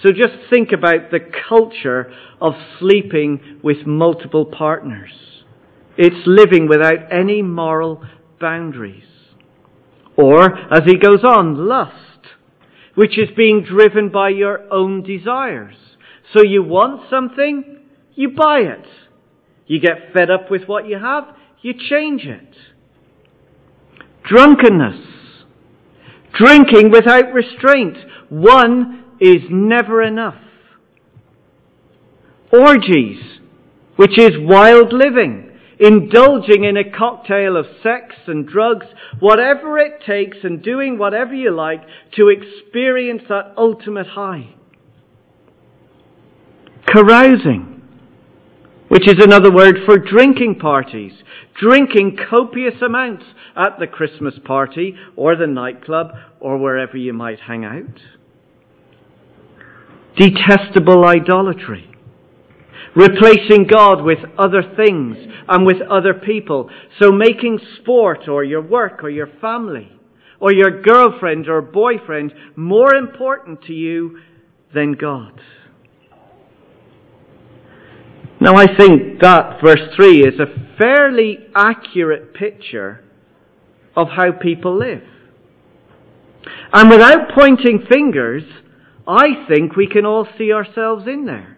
So 0.03 0.11
just 0.11 0.49
think 0.49 0.71
about 0.71 1.11
the 1.11 1.19
culture 1.47 2.11
of 2.41 2.53
sleeping 2.79 3.59
with 3.63 3.87
multiple 3.87 4.45
partners. 4.45 5.11
It's 5.97 6.25
living 6.25 6.67
without 6.67 7.11
any 7.11 7.41
moral 7.41 8.03
boundaries. 8.39 9.03
Or, 10.17 10.43
as 10.73 10.83
he 10.85 10.97
goes 10.97 11.23
on, 11.23 11.67
lust, 11.67 11.95
which 12.95 13.17
is 13.17 13.29
being 13.35 13.63
driven 13.63 14.09
by 14.09 14.29
your 14.29 14.71
own 14.71 15.03
desires. 15.03 15.75
So 16.33 16.43
you 16.43 16.63
want 16.63 17.09
something, 17.09 17.79
you 18.15 18.29
buy 18.29 18.59
it. 18.59 18.85
You 19.67 19.79
get 19.79 20.13
fed 20.13 20.29
up 20.29 20.51
with 20.51 20.63
what 20.67 20.87
you 20.87 20.99
have, 20.99 21.23
you 21.61 21.73
change 21.73 22.25
it. 22.25 22.55
Drunkenness. 24.23 25.13
Drinking 26.33 26.91
without 26.91 27.33
restraint. 27.33 27.97
One 28.29 29.04
is 29.19 29.43
never 29.49 30.01
enough. 30.01 30.41
Orgies, 32.51 33.19
which 33.95 34.17
is 34.17 34.31
wild 34.37 34.93
living, 34.93 35.51
indulging 35.79 36.63
in 36.63 36.77
a 36.77 36.89
cocktail 36.89 37.57
of 37.57 37.65
sex 37.83 38.15
and 38.27 38.47
drugs, 38.47 38.85
whatever 39.19 39.77
it 39.79 40.01
takes 40.05 40.37
and 40.43 40.63
doing 40.63 40.97
whatever 40.97 41.33
you 41.33 41.51
like 41.51 41.81
to 42.15 42.29
experience 42.29 43.23
that 43.29 43.53
ultimate 43.57 44.07
high. 44.07 44.49
Carousing, 46.87 47.81
which 48.87 49.07
is 49.07 49.15
another 49.19 49.51
word 49.51 49.79
for 49.85 49.97
drinking 49.97 50.55
parties, 50.59 51.11
drinking 51.59 52.17
copious 52.29 52.81
amounts 52.81 53.25
at 53.55 53.79
the 53.79 53.87
Christmas 53.87 54.35
party 54.45 54.95
or 55.15 55.35
the 55.35 55.47
nightclub 55.47 56.11
or 56.39 56.57
wherever 56.57 56.95
you 56.95 57.11
might 57.11 57.39
hang 57.39 57.65
out 57.65 57.99
detestable 60.17 61.05
idolatry, 61.05 61.89
replacing 62.95 63.67
God 63.69 64.03
with 64.03 64.19
other 64.37 64.63
things 64.75 65.17
and 65.47 65.65
with 65.65 65.81
other 65.89 66.13
people. 66.13 66.69
So 67.01 67.11
making 67.11 67.59
sport 67.81 68.27
or 68.27 68.43
your 68.43 68.61
work 68.61 69.03
or 69.03 69.09
your 69.09 69.29
family 69.41 69.91
or 70.39 70.53
your 70.53 70.81
girlfriend 70.81 71.47
or 71.49 71.61
boyfriend 71.61 72.33
more 72.55 72.95
important 72.95 73.63
to 73.63 73.73
you 73.73 74.19
than 74.73 74.93
God. 74.93 75.39
Now 78.39 78.55
I 78.55 78.67
think 78.67 79.21
that 79.21 79.61
verse 79.63 79.95
3 79.95 80.19
is 80.19 80.39
a 80.39 80.77
fairly 80.77 81.39
accurate 81.55 82.33
picture 82.33 83.03
of 83.95 84.09
how 84.09 84.33
people 84.33 84.77
live. 84.77 85.03
And 86.73 86.89
without 86.89 87.31
pointing 87.33 87.85
fingers, 87.89 88.43
I 89.07 89.45
think 89.47 89.75
we 89.75 89.87
can 89.87 90.05
all 90.05 90.27
see 90.37 90.51
ourselves 90.51 91.05
in 91.07 91.25
there. 91.25 91.57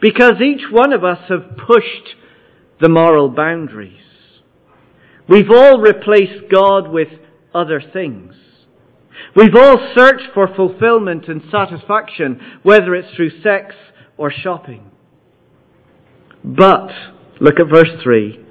Because 0.00 0.40
each 0.40 0.62
one 0.70 0.92
of 0.92 1.04
us 1.04 1.18
have 1.28 1.56
pushed 1.56 2.16
the 2.80 2.88
moral 2.88 3.28
boundaries. 3.28 4.00
We've 5.28 5.50
all 5.50 5.80
replaced 5.80 6.50
God 6.50 6.90
with 6.90 7.08
other 7.54 7.80
things. 7.80 8.34
We've 9.36 9.54
all 9.54 9.92
searched 9.96 10.30
for 10.34 10.52
fulfillment 10.54 11.28
and 11.28 11.42
satisfaction, 11.50 12.40
whether 12.62 12.94
it's 12.94 13.14
through 13.14 13.40
sex 13.42 13.74
or 14.16 14.32
shopping. 14.32 14.90
But, 16.44 16.90
look 17.40 17.60
at 17.60 17.72
verse 17.72 18.02
3. 18.02 18.44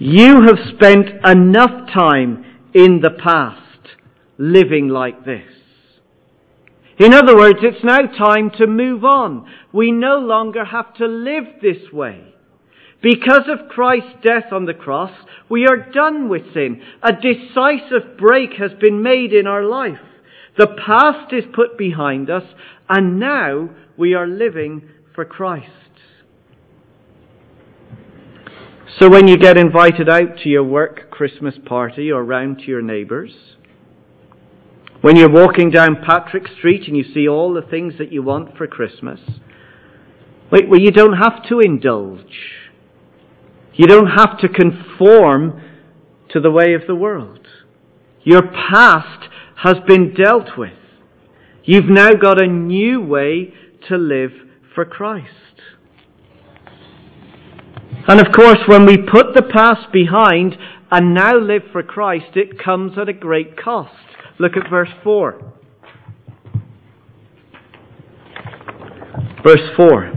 You 0.00 0.42
have 0.42 0.58
spent 0.74 1.24
enough 1.24 1.88
time 1.94 2.44
in 2.74 3.00
the 3.00 3.16
past 3.22 3.96
living 4.38 4.88
like 4.88 5.24
this. 5.24 5.57
In 6.98 7.14
other 7.14 7.36
words, 7.36 7.60
it's 7.62 7.84
now 7.84 7.98
time 7.98 8.50
to 8.58 8.66
move 8.66 9.04
on. 9.04 9.48
We 9.72 9.92
no 9.92 10.18
longer 10.18 10.64
have 10.64 10.94
to 10.94 11.06
live 11.06 11.44
this 11.62 11.92
way. 11.92 12.34
Because 13.00 13.44
of 13.46 13.68
Christ's 13.68 14.16
death 14.24 14.52
on 14.52 14.64
the 14.64 14.74
cross, 14.74 15.12
we 15.48 15.66
are 15.66 15.90
done 15.92 16.28
with 16.28 16.52
sin. 16.52 16.82
A 17.02 17.12
decisive 17.12 18.18
break 18.18 18.54
has 18.58 18.72
been 18.80 19.02
made 19.02 19.32
in 19.32 19.46
our 19.46 19.64
life. 19.64 20.00
The 20.56 20.66
past 20.66 21.32
is 21.32 21.44
put 21.54 21.78
behind 21.78 22.28
us, 22.28 22.42
and 22.88 23.20
now 23.20 23.70
we 23.96 24.14
are 24.14 24.26
living 24.26 24.82
for 25.14 25.24
Christ. 25.24 25.70
So 28.98 29.08
when 29.08 29.28
you 29.28 29.36
get 29.36 29.56
invited 29.56 30.08
out 30.08 30.38
to 30.42 30.48
your 30.48 30.64
work 30.64 31.10
Christmas 31.12 31.54
party 31.64 32.10
or 32.10 32.24
round 32.24 32.58
to 32.58 32.64
your 32.64 32.82
neighbours, 32.82 33.30
when 35.00 35.16
you're 35.16 35.30
walking 35.30 35.70
down 35.70 36.02
Patrick 36.04 36.48
Street 36.58 36.88
and 36.88 36.96
you 36.96 37.04
see 37.14 37.28
all 37.28 37.54
the 37.54 37.62
things 37.62 37.94
that 37.98 38.12
you 38.12 38.22
want 38.22 38.56
for 38.56 38.66
Christmas, 38.66 39.20
well, 40.50 40.80
you 40.80 40.90
don't 40.90 41.16
have 41.16 41.46
to 41.48 41.60
indulge. 41.60 42.66
You 43.74 43.86
don't 43.86 44.08
have 44.08 44.38
to 44.40 44.48
conform 44.48 45.62
to 46.30 46.40
the 46.40 46.50
way 46.50 46.74
of 46.74 46.82
the 46.86 46.96
world. 46.96 47.46
Your 48.24 48.42
past 48.42 49.28
has 49.62 49.76
been 49.86 50.14
dealt 50.14 50.58
with. 50.58 50.72
You've 51.64 51.88
now 51.88 52.10
got 52.12 52.42
a 52.42 52.46
new 52.46 53.00
way 53.00 53.54
to 53.88 53.96
live 53.96 54.32
for 54.74 54.84
Christ. 54.84 55.28
And 58.08 58.20
of 58.20 58.32
course, 58.32 58.58
when 58.66 58.86
we 58.86 58.96
put 58.96 59.34
the 59.34 59.42
past 59.42 59.92
behind 59.92 60.56
and 60.90 61.14
now 61.14 61.36
live 61.38 61.62
for 61.72 61.82
Christ, 61.82 62.36
it 62.36 62.62
comes 62.62 62.96
at 62.98 63.08
a 63.08 63.12
great 63.12 63.56
cost. 63.56 63.94
Look 64.38 64.56
at 64.56 64.70
verse 64.70 64.90
4. 65.02 65.54
Verse 69.44 69.70
4. 69.76 70.12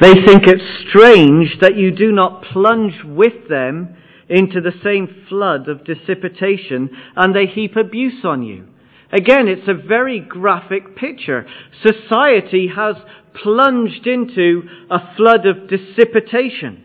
They 0.00 0.14
think 0.24 0.46
it 0.46 0.60
strange 0.88 1.58
that 1.60 1.76
you 1.76 1.90
do 1.90 2.12
not 2.12 2.44
plunge 2.44 2.94
with 3.04 3.48
them 3.48 3.96
into 4.28 4.60
the 4.60 4.72
same 4.84 5.24
flood 5.28 5.68
of 5.68 5.84
dissipation 5.84 6.90
and 7.16 7.34
they 7.34 7.46
heap 7.46 7.76
abuse 7.76 8.24
on 8.24 8.42
you. 8.42 8.68
Again, 9.10 9.48
it's 9.48 9.68
a 9.68 9.74
very 9.74 10.20
graphic 10.20 10.94
picture. 10.96 11.46
Society 11.82 12.68
has 12.74 12.96
plunged 13.42 14.06
into 14.06 14.62
a 14.90 15.16
flood 15.16 15.46
of 15.46 15.68
dissipation. 15.68 16.84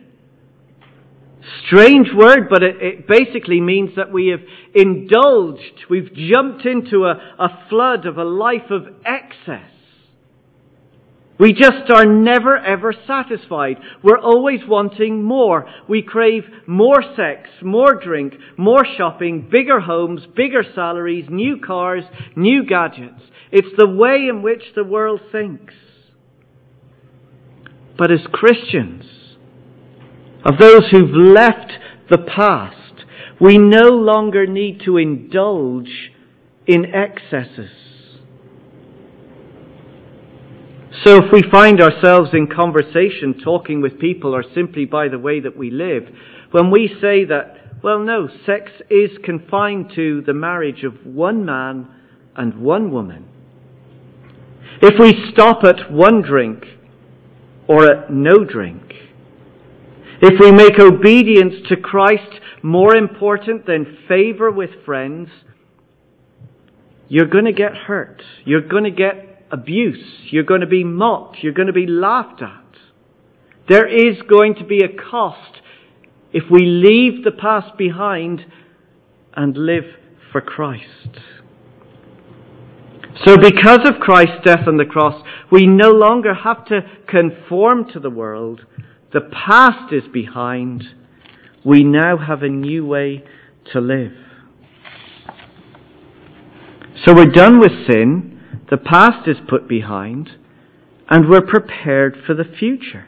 Strange 1.65 2.07
word, 2.15 2.48
but 2.50 2.63
it, 2.63 2.75
it, 2.81 3.07
basically 3.07 3.60
means 3.60 3.91
that 3.98 4.12
we 4.12 4.27
have 4.27 4.39
indulged, 4.74 5.86
we've 5.89 6.13
jumped 6.13 6.65
into 6.65 7.05
a, 7.05 7.19
a 7.38 7.67
flood 7.69 8.05
of 8.05 8.17
a 8.17 8.24
life 8.24 8.69
of 8.69 8.83
excess. 9.05 9.69
We 11.39 11.51
just 11.51 11.89
are 11.93 12.05
never 12.05 12.57
ever 12.57 12.93
satisfied. 13.05 13.77
We're 14.03 14.19
always 14.19 14.62
wanting 14.65 15.24
more. 15.24 15.67
We 15.89 16.03
crave 16.03 16.43
more 16.67 17.03
sex, 17.17 17.50
more 17.62 17.95
drink, 17.95 18.36
more 18.55 18.86
shopping, 18.98 19.50
bigger 19.51 19.81
homes, 19.81 20.22
bigger 20.36 20.63
salaries, 20.75 21.25
new 21.29 21.57
cars, 21.60 22.03
new 22.36 22.65
gadgets. 22.65 23.22
It's 23.51 23.75
the 23.77 23.89
way 23.89 24.27
in 24.29 24.41
which 24.41 24.62
the 24.75 24.83
world 24.83 25.22
thinks. 25.31 25.74
But 28.03 28.12
as 28.12 28.27
Christians, 28.33 29.05
of 30.43 30.57
those 30.60 30.89
who've 30.91 31.15
left 31.15 31.72
the 32.10 32.17
past, 32.17 33.05
we 33.39 33.57
no 33.57 33.91
longer 33.91 34.45
need 34.45 34.81
to 34.83 34.98
indulge 34.98 36.12
in 36.67 36.83
excesses. 36.93 37.72
So 41.05 41.15
if 41.15 41.31
we 41.31 41.43
find 41.50 41.79
ourselves 41.79 42.31
in 42.33 42.48
conversation 42.48 43.39
talking 43.41 43.79
with 43.79 43.98
people 44.00 44.36
or 44.36 44.43
simply 44.53 44.83
by 44.83 45.07
the 45.07 45.17
way 45.17 45.39
that 45.39 45.55
we 45.55 45.72
live, 45.72 46.03
when 46.51 46.72
we 46.72 46.89
say 47.00 47.24
that, 47.24 47.81
well, 47.81 48.00
no, 48.00 48.27
sex 48.45 48.69
is 48.89 49.12
confined 49.24 49.93
to 49.95 50.22
the 50.24 50.33
marriage 50.33 50.83
of 50.83 51.05
one 51.05 51.45
man 51.45 51.88
and 52.36 52.60
one 52.60 52.91
woman, 52.91 53.29
if 54.81 55.00
we 55.00 55.31
stop 55.31 55.63
at 55.63 55.89
one 55.89 56.22
drink 56.22 56.65
or 57.67 57.89
at 57.89 58.12
no 58.12 58.43
drink, 58.43 58.82
if 60.22 60.39
we 60.39 60.51
make 60.51 60.79
obedience 60.79 61.67
to 61.70 61.75
Christ 61.75 62.39
more 62.62 62.96
important 62.96 63.65
than 63.65 63.98
favor 64.08 64.50
with 64.51 64.70
friends, 64.86 65.29
you're 67.10 67.27
going 67.27 67.46
to 67.46 67.53
get 67.53 67.75
hurt. 67.75 68.22
You're 68.46 68.67
going 68.67 68.86
to 68.86 68.91
get 68.91 69.46
abuse. 69.51 70.03
You're 70.32 70.43
going 70.43 70.62
to 70.62 70.67
be 70.67 70.84
mocked. 70.84 71.38
You're 71.41 71.53
going 71.53 71.67
to 71.67 71.74
be 71.74 71.88
laughed 71.88 72.41
at. 72.41 72.63
There 73.70 73.88
is 73.88 74.22
going 74.29 74.55
to 74.55 74.65
be 74.65 74.79
a 74.79 75.10
cost 75.10 75.62
if 76.32 76.43
we 76.50 76.65
leave 76.65 77.24
the 77.24 77.32
past 77.32 77.77
behind 77.77 78.46
and 79.36 79.55
live 79.55 79.84
for 80.32 80.41
Christ. 80.41 81.20
So 83.25 83.38
because 83.38 83.88
of 83.88 84.00
Christ's 84.00 84.43
death 84.43 84.67
on 84.67 84.77
the 84.77 84.86
cross, 84.86 85.22
we 85.51 85.67
no 85.67 85.91
longer 85.91 86.34
have 86.34 86.65
to 86.65 86.82
conform 87.08 87.86
to 87.93 88.00
the 88.00 88.10
world. 88.10 88.65
The 89.13 89.22
past 89.22 89.93
is 89.93 90.03
behind. 90.12 90.84
We 91.63 91.84
now 91.84 92.17
have 92.17 92.41
a 92.41 92.50
new 92.50 92.86
way 92.86 93.24
to 93.72 93.79
live. 93.79 94.13
So 97.05 97.13
we're 97.13 97.25
done 97.25 97.60
with 97.60 97.72
sin. 97.89 98.41
The 98.70 98.77
past 98.77 99.27
is 99.27 99.38
put 99.48 99.67
behind, 99.67 100.32
and 101.10 101.29
we're 101.29 101.46
prepared 101.46 102.17
for 102.25 102.34
the 102.34 102.46
future. 102.46 103.05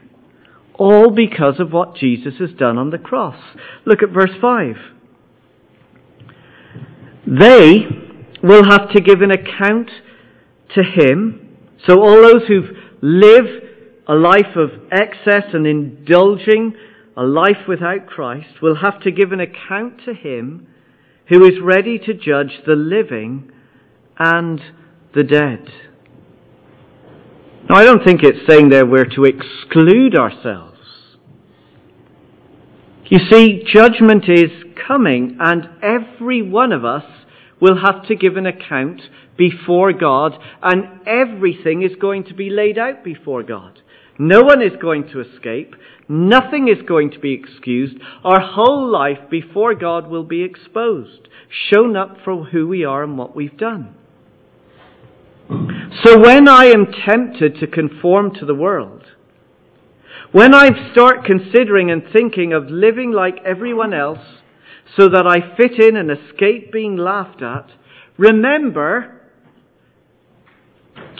All 0.75 1.09
because 1.09 1.59
of 1.59 1.71
what 1.71 1.95
Jesus 1.95 2.33
has 2.39 2.51
done 2.51 2.77
on 2.77 2.91
the 2.91 2.97
cross. 2.97 3.41
Look 3.85 4.03
at 4.03 4.09
verse 4.09 4.35
5. 4.39 4.75
They 7.25 8.04
will 8.47 8.63
have 8.69 8.91
to 8.91 9.01
give 9.01 9.21
an 9.21 9.31
account 9.31 9.89
to 10.75 10.83
him. 10.83 11.57
So 11.87 12.01
all 12.01 12.21
those 12.21 12.47
who 12.47 12.63
live 13.01 13.45
a 14.07 14.15
life 14.15 14.55
of 14.55 14.69
excess 14.91 15.53
and 15.53 15.65
indulging 15.65 16.75
a 17.17 17.23
life 17.23 17.67
without 17.67 18.07
Christ 18.07 18.61
will 18.61 18.75
have 18.75 18.99
to 19.01 19.11
give 19.11 19.31
an 19.31 19.39
account 19.39 20.01
to 20.05 20.13
him 20.13 20.67
who 21.27 21.43
is 21.45 21.53
ready 21.61 21.97
to 21.97 22.13
judge 22.13 22.61
the 22.65 22.75
living 22.75 23.51
and 24.19 24.61
the 25.15 25.23
dead. 25.23 25.67
Now, 27.67 27.77
I 27.77 27.83
don't 27.83 28.05
think 28.05 28.21
it's 28.21 28.47
saying 28.47 28.69
there 28.69 28.85
we're 28.85 29.05
to 29.05 29.23
exclude 29.23 30.15
ourselves. 30.15 30.77
You 33.07 33.19
see, 33.31 33.63
judgment 33.73 34.25
is 34.27 34.51
coming, 34.87 35.37
and 35.39 35.69
every 35.81 36.41
one 36.41 36.71
of 36.71 36.85
us 36.85 37.05
will 37.61 37.77
have 37.85 38.07
to 38.07 38.15
give 38.15 38.37
an 38.37 38.45
account 38.45 39.01
before 39.37 39.93
God, 39.93 40.33
and 40.61 41.01
everything 41.07 41.81
is 41.81 41.95
going 41.99 42.25
to 42.25 42.33
be 42.33 42.49
laid 42.49 42.77
out 42.77 43.03
before 43.03 43.43
God. 43.43 43.79
No 44.17 44.41
one 44.41 44.61
is 44.61 44.73
going 44.81 45.09
to 45.09 45.21
escape. 45.21 45.75
Nothing 46.07 46.67
is 46.67 46.81
going 46.87 47.11
to 47.11 47.19
be 47.19 47.33
excused. 47.33 47.97
Our 48.23 48.39
whole 48.39 48.89
life 48.89 49.29
before 49.29 49.75
God 49.75 50.07
will 50.07 50.23
be 50.23 50.43
exposed, 50.43 51.27
shown 51.71 51.97
up 51.97 52.17
for 52.23 52.45
who 52.45 52.67
we 52.67 52.85
are 52.85 53.03
and 53.03 53.17
what 53.17 53.35
we've 53.35 53.57
done. 53.57 53.95
So 56.03 56.19
when 56.19 56.47
I 56.47 56.65
am 56.65 56.87
tempted 57.05 57.59
to 57.59 57.67
conform 57.67 58.33
to 58.35 58.45
the 58.45 58.55
world, 58.55 59.03
when 60.31 60.53
I 60.53 60.91
start 60.91 61.25
considering 61.25 61.91
and 61.91 62.03
thinking 62.11 62.53
of 62.53 62.65
living 62.69 63.11
like 63.11 63.37
everyone 63.45 63.93
else 63.93 64.19
so 64.97 65.09
that 65.09 65.27
I 65.27 65.55
fit 65.57 65.79
in 65.79 65.95
and 65.97 66.09
escape 66.09 66.71
being 66.71 66.95
laughed 66.95 67.41
at, 67.41 67.67
remember, 68.17 69.21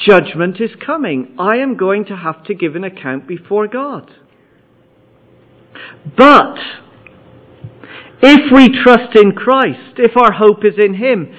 judgment 0.05 0.61
is 0.61 0.71
coming. 0.85 1.35
I 1.39 1.57
am 1.57 1.77
going 1.77 2.05
to 2.05 2.15
have 2.15 2.43
to 2.45 2.53
give 2.53 2.75
an 2.75 2.83
account 2.83 3.27
before 3.27 3.67
God. 3.67 4.11
But, 6.17 6.57
if 8.21 8.51
we 8.51 8.81
trust 8.83 9.15
in 9.15 9.33
Christ, 9.33 9.97
if 9.97 10.15
our 10.15 10.31
hope 10.31 10.63
is 10.63 10.75
in 10.77 10.93
Him, 10.95 11.35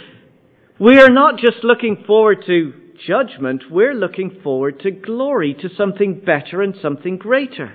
we 0.78 0.98
are 0.98 1.10
not 1.10 1.38
just 1.38 1.64
looking 1.64 2.04
forward 2.06 2.44
to 2.46 2.72
judgment, 3.06 3.64
we're 3.70 3.94
looking 3.94 4.40
forward 4.42 4.80
to 4.80 4.90
glory, 4.90 5.54
to 5.54 5.68
something 5.74 6.20
better 6.20 6.60
and 6.60 6.74
something 6.80 7.16
greater. 7.16 7.72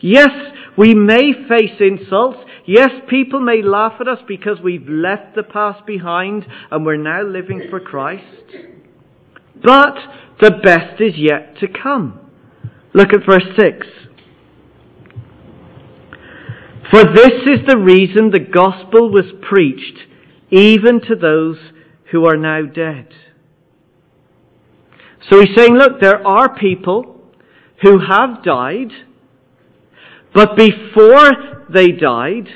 Yes, 0.00 0.30
we 0.76 0.94
may 0.94 1.32
face 1.48 1.80
insults. 1.80 2.38
Yes, 2.66 2.90
people 3.08 3.40
may 3.40 3.62
laugh 3.62 3.94
at 4.00 4.08
us 4.08 4.18
because 4.26 4.58
we've 4.62 4.88
left 4.88 5.34
the 5.34 5.42
past 5.42 5.86
behind 5.86 6.46
and 6.70 6.84
we're 6.84 6.96
now 6.96 7.22
living 7.22 7.62
for 7.70 7.80
Christ. 7.80 8.24
But 9.62 9.96
the 10.40 10.50
best 10.62 11.00
is 11.00 11.14
yet 11.16 11.58
to 11.58 11.68
come. 11.68 12.20
Look 12.92 13.08
at 13.12 13.26
verse 13.28 13.46
6. 13.58 13.86
For 16.90 17.02
this 17.02 17.32
is 17.46 17.66
the 17.66 17.78
reason 17.78 18.30
the 18.30 18.38
gospel 18.38 19.10
was 19.10 19.24
preached 19.42 19.98
even 20.50 21.00
to 21.08 21.16
those 21.16 21.56
who 22.12 22.26
are 22.26 22.36
now 22.36 22.62
dead. 22.62 23.08
So 25.30 25.40
he's 25.40 25.56
saying, 25.56 25.74
look, 25.74 26.00
there 26.00 26.24
are 26.26 26.54
people 26.54 27.16
who 27.82 27.98
have 27.98 28.44
died, 28.44 28.92
but 30.34 30.56
before 30.56 31.30
they 31.72 31.92
died, 31.92 32.48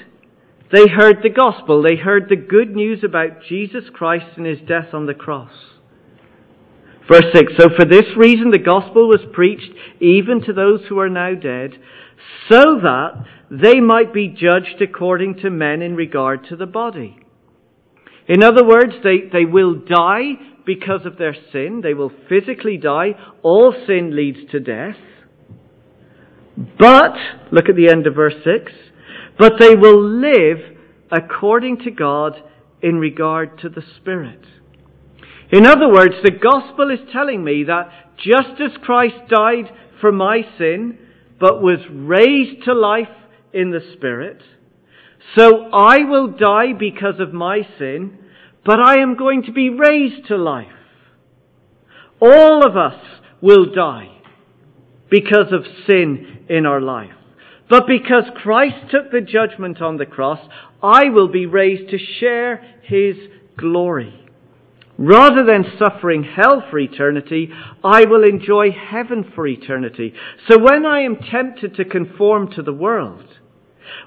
they 0.73 0.87
heard 0.89 1.19
the 1.23 1.31
gospel. 1.31 1.83
They 1.83 1.97
heard 1.97 2.29
the 2.29 2.37
good 2.37 2.75
news 2.75 3.03
about 3.05 3.43
Jesus 3.49 3.85
Christ 3.93 4.37
and 4.37 4.45
his 4.45 4.59
death 4.67 4.93
on 4.93 5.07
the 5.07 5.15
cross. 5.15 5.53
Verse 7.11 7.25
6 7.33 7.53
So 7.59 7.69
for 7.75 7.87
this 7.87 8.05
reason 8.17 8.51
the 8.51 8.59
gospel 8.59 9.09
was 9.09 9.21
preached 9.33 9.73
even 10.01 10.43
to 10.43 10.53
those 10.53 10.81
who 10.89 10.99
are 10.99 11.09
now 11.09 11.35
dead, 11.35 11.73
so 12.51 12.81
that 12.83 13.25
they 13.51 13.81
might 13.81 14.13
be 14.13 14.29
judged 14.29 14.83
according 14.83 15.37
to 15.37 15.51
men 15.51 15.81
in 15.81 15.97
regard 15.97 16.47
to 16.49 16.57
the 16.57 16.67
body. 16.67 17.19
In 18.27 18.43
other 18.43 18.65
words, 18.65 18.93
they, 19.03 19.21
they 19.33 19.47
will 19.47 19.75
die 19.75 20.33
because 20.67 21.07
of 21.07 21.17
their 21.17 21.35
sin. 21.51 21.81
They 21.83 21.95
will 21.95 22.13
physically 22.29 22.77
die. 22.77 23.13
All 23.43 23.75
sin 23.87 24.15
leads 24.15 24.51
to 24.51 24.61
death. 24.61 24.97
But, 26.79 27.15
look 27.53 27.69
at 27.69 27.77
the 27.77 27.89
end 27.89 28.09
of 28.09 28.17
verse 28.17 28.35
6, 28.45 28.73
but 29.39 29.55
they 29.61 29.77
will 29.77 30.03
live 30.03 30.59
according 31.11 31.79
to 31.85 31.91
God 31.93 32.43
in 32.83 32.97
regard 32.97 33.61
to 33.61 33.69
the 33.69 33.83
Spirit. 33.97 34.45
In 35.53 35.67
other 35.67 35.89
words, 35.89 36.15
the 36.25 36.33
gospel 36.33 36.91
is 36.91 36.99
telling 37.13 37.45
me 37.45 37.65
that 37.65 37.91
just 38.17 38.61
as 38.61 38.77
Christ 38.83 39.15
died 39.29 39.73
for 40.01 40.11
my 40.11 40.41
sin, 40.59 40.99
but 41.39 41.63
was 41.63 41.79
raised 41.91 42.65
to 42.65 42.75
life 42.75 43.07
in 43.53 43.71
the 43.71 43.95
Spirit, 43.97 44.43
so 45.37 45.71
I 45.73 45.99
will 46.09 46.29
die 46.29 46.73
because 46.77 47.21
of 47.21 47.33
my 47.33 47.61
sin, 47.79 48.19
but 48.65 48.81
I 48.81 48.99
am 48.99 49.17
going 49.17 49.45
to 49.45 49.53
be 49.53 49.71
raised 49.71 50.27
to 50.27 50.37
life. 50.37 50.67
All 52.21 52.67
of 52.67 52.77
us 52.77 53.01
will 53.41 53.73
die. 53.73 54.18
Because 55.11 55.53
of 55.53 55.65
sin 55.87 56.45
in 56.49 56.67
our 56.67 56.81
life. 56.81 57.13
But 57.69 57.87
because 57.87 58.25
Christ 58.35 58.91
took 58.91 59.11
the 59.11 59.21
judgment 59.21 59.83
on 59.83 59.99
the 59.99 60.07
cross, 60.07 60.41
I 60.83 61.11
will 61.11 61.29
be 61.29 61.47
raised 61.47 61.91
to 61.91 61.99
share 61.99 62.63
his 62.83 63.17
glory. 63.57 64.29
Rather 64.97 65.45
than 65.45 65.79
suffering 65.79 66.25
hell 66.25 66.65
for 66.71 66.79
eternity, 66.79 67.51
I 67.85 68.05
will 68.07 68.25
enjoy 68.25 68.71
heaven 68.73 69.31
for 69.35 69.47
eternity. 69.47 70.13
So 70.49 70.59
when 70.59 70.85
I 70.85 71.03
am 71.03 71.17
tempted 71.17 71.77
to 71.77 71.85
conform 71.85 72.51
to 72.53 72.63
the 72.63 72.73
world, 72.73 73.25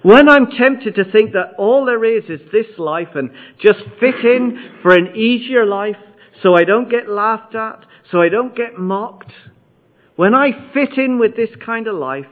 when 0.02 0.28
I'm 0.28 0.48
tempted 0.48 0.96
to 0.96 1.10
think 1.10 1.32
that 1.34 1.54
all 1.58 1.86
there 1.86 2.04
is 2.04 2.26
is 2.26 2.42
this 2.52 2.78
life 2.78 3.10
and 3.16 3.32
just 3.62 3.80
fit 4.00 4.16
in 4.26 4.80
for 4.82 4.94
an 4.94 5.16
easier 5.16 5.66
life 5.66 5.96
so 6.44 6.56
I 6.56 6.64
don't 6.64 6.90
get 6.90 7.08
laughed 7.08 7.56
at, 7.56 7.86
so 8.12 8.22
I 8.22 8.30
don't 8.30 8.56
get 8.56 8.78
mocked, 8.78 9.32
when 10.22 10.36
I 10.36 10.52
fit 10.72 11.00
in 11.00 11.18
with 11.18 11.36
this 11.36 11.50
kind 11.66 11.88
of 11.88 11.96
life, 11.96 12.28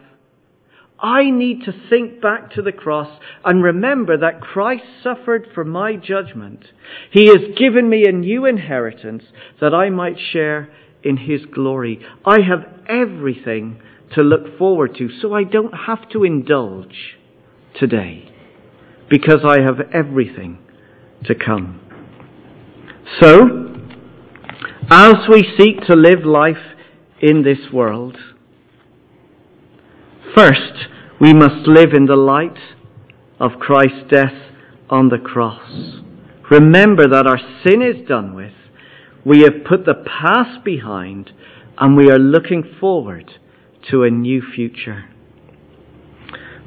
I 0.99 1.32
need 1.32 1.63
to 1.63 1.73
think 1.89 2.21
back 2.21 2.52
to 2.52 2.62
the 2.62 2.71
cross 2.71 3.19
and 3.43 3.63
remember 3.63 4.15
that 4.15 4.41
Christ 4.41 4.84
suffered 5.02 5.47
for 5.56 5.65
my 5.65 5.95
judgment. 5.95 6.65
He 7.12 7.30
has 7.30 7.58
given 7.58 7.89
me 7.89 8.06
a 8.06 8.12
new 8.12 8.45
inheritance 8.45 9.23
that 9.60 9.73
I 9.73 9.89
might 9.89 10.17
share 10.19 10.71
in 11.02 11.17
His 11.17 11.47
glory. 11.52 11.99
I 12.23 12.41
have 12.41 12.63
everything 12.88 13.82
to 14.13 14.21
look 14.21 14.60
forward 14.60 14.93
to, 14.99 15.10
so 15.19 15.34
I 15.34 15.43
don't 15.43 15.73
have 15.88 16.08
to 16.10 16.23
indulge 16.23 17.17
today 17.73 18.32
because 19.10 19.39
I 19.43 19.62
have 19.62 19.80
everything 19.91 20.60
to 21.25 21.34
come. 21.34 21.82
So, 23.19 23.47
as 24.91 25.15
we 25.28 25.52
seek 25.58 25.88
to 25.88 25.95
live 25.95 26.23
life 26.23 26.58
in 27.21 27.43
this 27.43 27.71
world, 27.71 28.17
First, 30.36 30.88
we 31.19 31.34
must 31.34 31.67
live 31.67 31.93
in 31.93 32.05
the 32.05 32.15
light 32.15 32.58
of 33.39 33.60
Christ's 33.60 34.10
death 34.10 34.36
on 34.89 35.10
the 35.10 35.17
cross. 35.17 36.01
Remember 36.51 37.08
that 37.08 37.27
our 37.27 37.39
sin 37.63 37.82
is 37.82 38.08
done 38.08 38.36
with. 38.36 38.53
We 39.25 39.41
have 39.41 39.65
put 39.67 39.86
the 39.86 40.03
past 40.05 40.63
behind 40.63 41.32
and 41.77 41.97
we 41.97 42.10
are 42.10 42.19
looking 42.19 42.63
forward 42.79 43.32
to 43.89 44.03
a 44.03 44.10
new 44.10 44.41
future. 44.41 45.10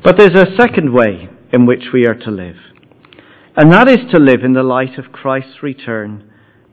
But 0.03 0.19
there's 0.19 0.35
a 0.35 0.57
second 0.59 0.93
way 0.93 1.29
in 1.53 1.65
which 1.65 1.85
we 1.93 2.07
are 2.07 2.15
to 2.15 2.31
live. 2.31 2.57
And 3.57 3.73
that 3.73 3.89
is 3.89 4.11
to 4.11 4.19
live 4.19 4.43
in 4.43 4.55
the 4.55 4.63
light 4.63 4.99
of 4.99 5.13
Christ's 5.13 5.63
return 5.63 6.31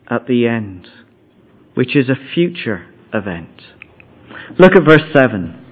at 0.10 0.28
the 0.28 0.48
end, 0.48 0.88
which 1.76 1.96
is 1.96 2.10
a 2.10 2.34
future 2.34 2.88
event. 3.14 3.62
Look 4.58 4.76
at 4.76 4.84
verse 4.84 5.04
7. 5.14 5.66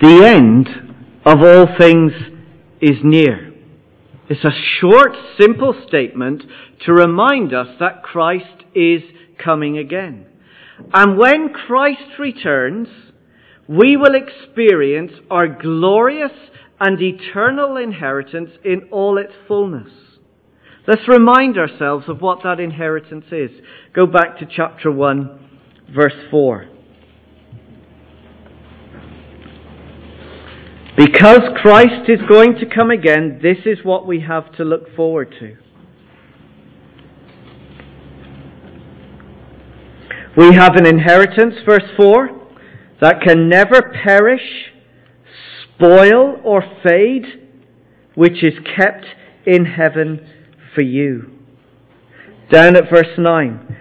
The 0.00 0.24
end 0.24 0.68
of 1.24 1.38
all 1.40 1.66
things 1.78 2.12
is 2.80 2.98
near. 3.04 3.52
It's 4.28 4.44
a 4.44 4.80
short, 4.80 5.12
simple 5.40 5.74
statement 5.86 6.42
to 6.86 6.92
remind 6.92 7.54
us 7.54 7.68
that 7.78 8.02
Christ 8.02 8.64
is 8.74 9.02
coming 9.42 9.78
again. 9.78 10.26
And 10.92 11.18
when 11.18 11.50
Christ 11.50 12.18
returns, 12.18 12.88
we 13.68 13.96
will 13.96 14.14
experience 14.14 15.12
our 15.30 15.46
glorious 15.46 16.32
and 16.80 17.00
eternal 17.00 17.76
inheritance 17.76 18.50
in 18.64 18.88
all 18.90 19.18
its 19.18 19.32
fullness. 19.46 19.90
Let's 20.86 21.06
remind 21.06 21.58
ourselves 21.58 22.06
of 22.08 22.20
what 22.20 22.42
that 22.42 22.58
inheritance 22.58 23.26
is. 23.30 23.50
Go 23.94 24.04
back 24.04 24.38
to 24.38 24.46
chapter 24.46 24.90
1, 24.90 25.48
verse 25.94 26.12
4. 26.28 26.66
Because 30.96 31.42
Christ 31.62 32.08
is 32.08 32.18
going 32.28 32.56
to 32.56 32.66
come 32.66 32.90
again, 32.90 33.38
this 33.40 33.58
is 33.64 33.78
what 33.84 34.08
we 34.08 34.20
have 34.22 34.52
to 34.56 34.64
look 34.64 34.94
forward 34.96 35.32
to. 35.38 35.56
We 40.36 40.54
have 40.54 40.74
an 40.74 40.86
inheritance, 40.86 41.54
verse 41.64 41.88
4, 41.96 42.28
that 43.00 43.20
can 43.20 43.48
never 43.48 43.82
perish, 44.04 44.72
spoil, 45.76 46.40
or 46.42 46.62
fade, 46.82 47.24
which 48.16 48.42
is 48.42 48.54
kept 48.76 49.04
in 49.46 49.64
heaven 49.64 50.26
for 50.74 50.82
you. 50.82 51.30
Down 52.50 52.76
at 52.76 52.90
verse 52.90 53.18
9. 53.18 53.76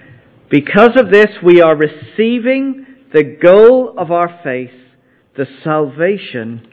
Because 0.50 0.92
of 0.98 1.12
this, 1.12 1.30
we 1.44 1.62
are 1.62 1.76
receiving 1.76 2.86
the 3.14 3.24
goal 3.24 3.94
of 3.98 4.12
our 4.12 4.40
faith, 4.44 4.72
the 5.38 5.46
salvation 5.64 6.68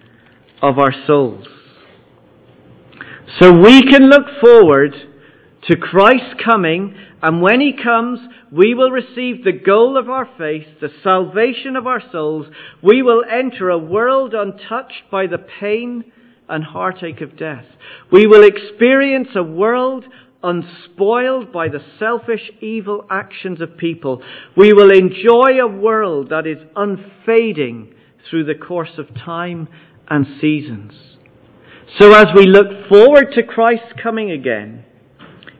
of 0.62 0.78
our 0.78 0.92
souls. 1.06 1.46
So 3.40 3.52
we 3.52 3.82
can 3.82 4.08
look 4.08 4.26
forward 4.40 4.94
to 5.68 5.76
Christ 5.76 6.42
coming, 6.44 6.96
and 7.22 7.42
when 7.42 7.60
He 7.60 7.72
comes, 7.72 8.20
we 8.50 8.74
will 8.74 8.90
receive 8.90 9.44
the 9.44 9.52
goal 9.52 9.98
of 9.98 10.08
our 10.08 10.28
faith, 10.38 10.66
the 10.80 10.90
salvation 11.02 11.76
of 11.76 11.86
our 11.86 12.02
souls. 12.10 12.46
We 12.82 13.02
will 13.02 13.22
enter 13.30 13.68
a 13.68 13.78
world 13.78 14.34
untouched 14.34 15.10
by 15.10 15.26
the 15.26 15.44
pain 15.60 16.04
and 16.48 16.64
heartache 16.64 17.20
of 17.20 17.36
death. 17.36 17.64
We 18.10 18.26
will 18.26 18.44
experience 18.44 19.28
a 19.34 19.42
world 19.42 20.04
unspoiled 20.42 21.52
by 21.52 21.68
the 21.68 21.80
selfish, 21.98 22.50
evil 22.60 23.04
actions 23.10 23.60
of 23.60 23.76
people. 23.76 24.22
We 24.56 24.72
will 24.72 24.90
enjoy 24.90 25.60
a 25.60 25.66
world 25.66 26.30
that 26.30 26.46
is 26.46 26.58
unfading 26.76 27.94
through 28.28 28.44
the 28.44 28.54
course 28.54 28.98
of 28.98 29.14
time 29.14 29.68
and 30.08 30.26
seasons. 30.40 30.92
So 31.98 32.12
as 32.12 32.26
we 32.34 32.46
look 32.46 32.88
forward 32.88 33.32
to 33.34 33.42
Christ's 33.42 33.92
coming 34.02 34.30
again, 34.30 34.84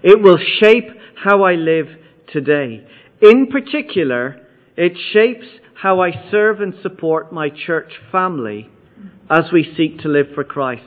it 0.02 0.22
will 0.22 0.38
shape 0.62 0.88
how 1.24 1.42
I 1.42 1.54
live 1.54 1.86
today. 2.32 2.86
In 3.20 3.48
particular, 3.48 4.46
it 4.76 4.92
shapes 5.12 5.46
how 5.74 6.00
I 6.00 6.10
serve 6.30 6.60
and 6.60 6.74
support 6.82 7.32
my 7.32 7.48
church 7.50 7.92
family 8.12 8.70
as 9.30 9.44
we 9.52 9.74
seek 9.76 10.00
to 10.00 10.08
live 10.08 10.26
for 10.34 10.44
Christ. 10.44 10.84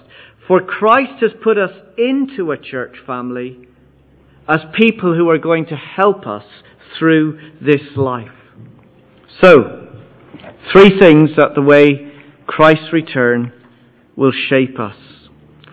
For 0.47 0.61
Christ 0.61 1.21
has 1.21 1.31
put 1.43 1.57
us 1.57 1.71
into 1.97 2.51
a 2.51 2.57
church 2.57 2.95
family 3.05 3.67
as 4.47 4.59
people 4.73 5.15
who 5.15 5.29
are 5.29 5.37
going 5.37 5.65
to 5.67 5.75
help 5.75 6.25
us 6.27 6.43
through 6.97 7.39
this 7.61 7.95
life. 7.95 8.29
So, 9.41 9.87
three 10.71 10.99
things 10.99 11.31
that 11.37 11.51
the 11.55 11.61
way 11.61 12.11
Christ's 12.47 12.91
return 12.91 13.53
will 14.15 14.33
shape 14.49 14.79
us. 14.79 14.97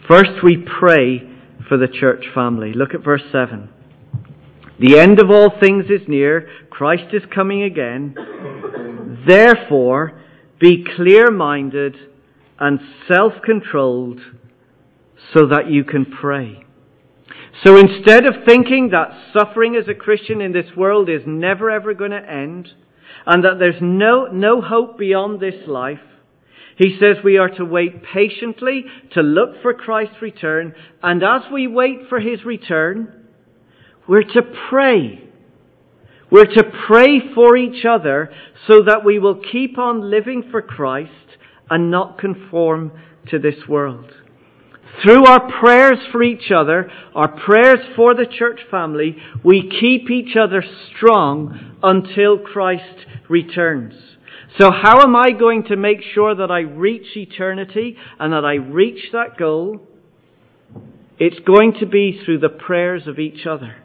First, 0.07 0.43
we 0.45 0.57
pray 0.57 1.29
for 1.69 1.77
the 1.77 1.89
church 1.89 2.25
family. 2.35 2.73
Look 2.73 2.95
at 2.95 3.05
verse 3.05 3.23
7. 3.33 3.69
The 4.81 4.99
end 4.99 5.19
of 5.21 5.31
all 5.31 5.51
things 5.61 5.87
is 5.87 6.07
near. 6.07 6.49
Christ 6.71 7.13
is 7.13 7.23
coming 7.35 7.65
again. 7.65 8.15
Therefore, 9.27 10.23
be 10.61 10.85
clear 10.97 11.31
minded 11.31 11.97
and 12.61 12.81
self 13.07 13.35
controlled 13.45 14.21
so 15.35 15.47
that 15.49 15.71
you 15.71 15.85
can 15.85 16.07
pray. 16.07 16.65
So 17.65 17.77
instead 17.77 18.25
of 18.25 18.45
thinking 18.47 18.91
that 18.91 19.11
suffering 19.33 19.77
as 19.77 19.89
a 19.89 19.95
Christian 19.95 20.41
in 20.41 20.53
this 20.53 20.77
world 20.77 21.09
is 21.09 21.23
never 21.27 21.71
ever 21.71 21.95
going 21.95 22.13
to 22.13 22.31
end, 22.31 22.69
and 23.27 23.45
that 23.45 23.59
there's 23.59 23.81
no, 23.81 24.27
no 24.27 24.61
hope 24.61 24.99
beyond 24.99 25.41
this 25.41 25.67
life, 25.67 25.99
he 26.77 26.97
says 27.01 27.17
we 27.25 27.39
are 27.39 27.49
to 27.49 27.65
wait 27.65 28.05
patiently 28.05 28.85
to 29.13 29.21
look 29.21 29.61
for 29.63 29.75
Christ's 29.75 30.23
return, 30.23 30.75
and 31.03 31.23
as 31.23 31.43
we 31.53 31.67
wait 31.67 32.09
for 32.09 32.21
his 32.21 32.45
return, 32.45 33.27
we're 34.09 34.23
to 34.23 34.43
pray. 34.71 35.25
We're 36.31 36.45
to 36.45 36.65
pray 36.87 37.35
for 37.35 37.57
each 37.57 37.85
other 37.85 38.31
so 38.67 38.83
that 38.87 39.05
we 39.05 39.19
will 39.19 39.41
keep 39.51 39.79
on 39.79 40.11
living 40.11 40.45
for 40.51 40.63
Christ 40.63 41.11
and 41.71 41.91
not 41.91 42.19
conform 42.19 42.93
to 43.31 43.39
this 43.39 43.69
world. 43.69 44.11
Through 45.03 45.27
our 45.27 45.53
prayers 45.61 45.99
for 46.11 46.23
each 46.23 46.51
other, 46.51 46.91
our 47.15 47.29
prayers 47.29 47.79
for 47.95 48.15
the 48.15 48.27
church 48.27 48.61
family, 48.71 49.17
we 49.45 49.71
keep 49.81 50.11
each 50.11 50.37
other 50.37 50.65
strong 50.97 51.77
until 51.83 52.39
Christ 52.39 53.07
returns. 53.29 53.95
So 54.59 54.71
how 54.73 55.03
am 55.03 55.15
I 55.15 55.31
going 55.39 55.65
to 55.65 55.77
make 55.77 55.99
sure 56.15 56.35
that 56.35 56.51
I 56.51 56.61
reach 56.61 57.17
eternity 57.17 57.97
and 58.19 58.33
that 58.33 58.45
I 58.45 58.55
reach 58.55 59.13
that 59.13 59.37
goal? 59.39 59.87
It's 61.19 61.39
going 61.41 61.75
to 61.81 61.87
be 61.87 62.21
through 62.25 62.39
the 62.39 62.49
prayers 62.49 63.07
of 63.07 63.19
each 63.19 63.47
other. 63.47 63.77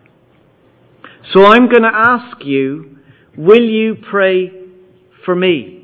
So 1.34 1.46
I'm 1.46 1.70
going 1.70 1.84
to 1.84 1.92
ask 1.94 2.44
you, 2.44 2.98
will 3.38 3.64
you 3.64 3.96
pray 4.10 4.52
for 5.26 5.36
me? 5.36 5.83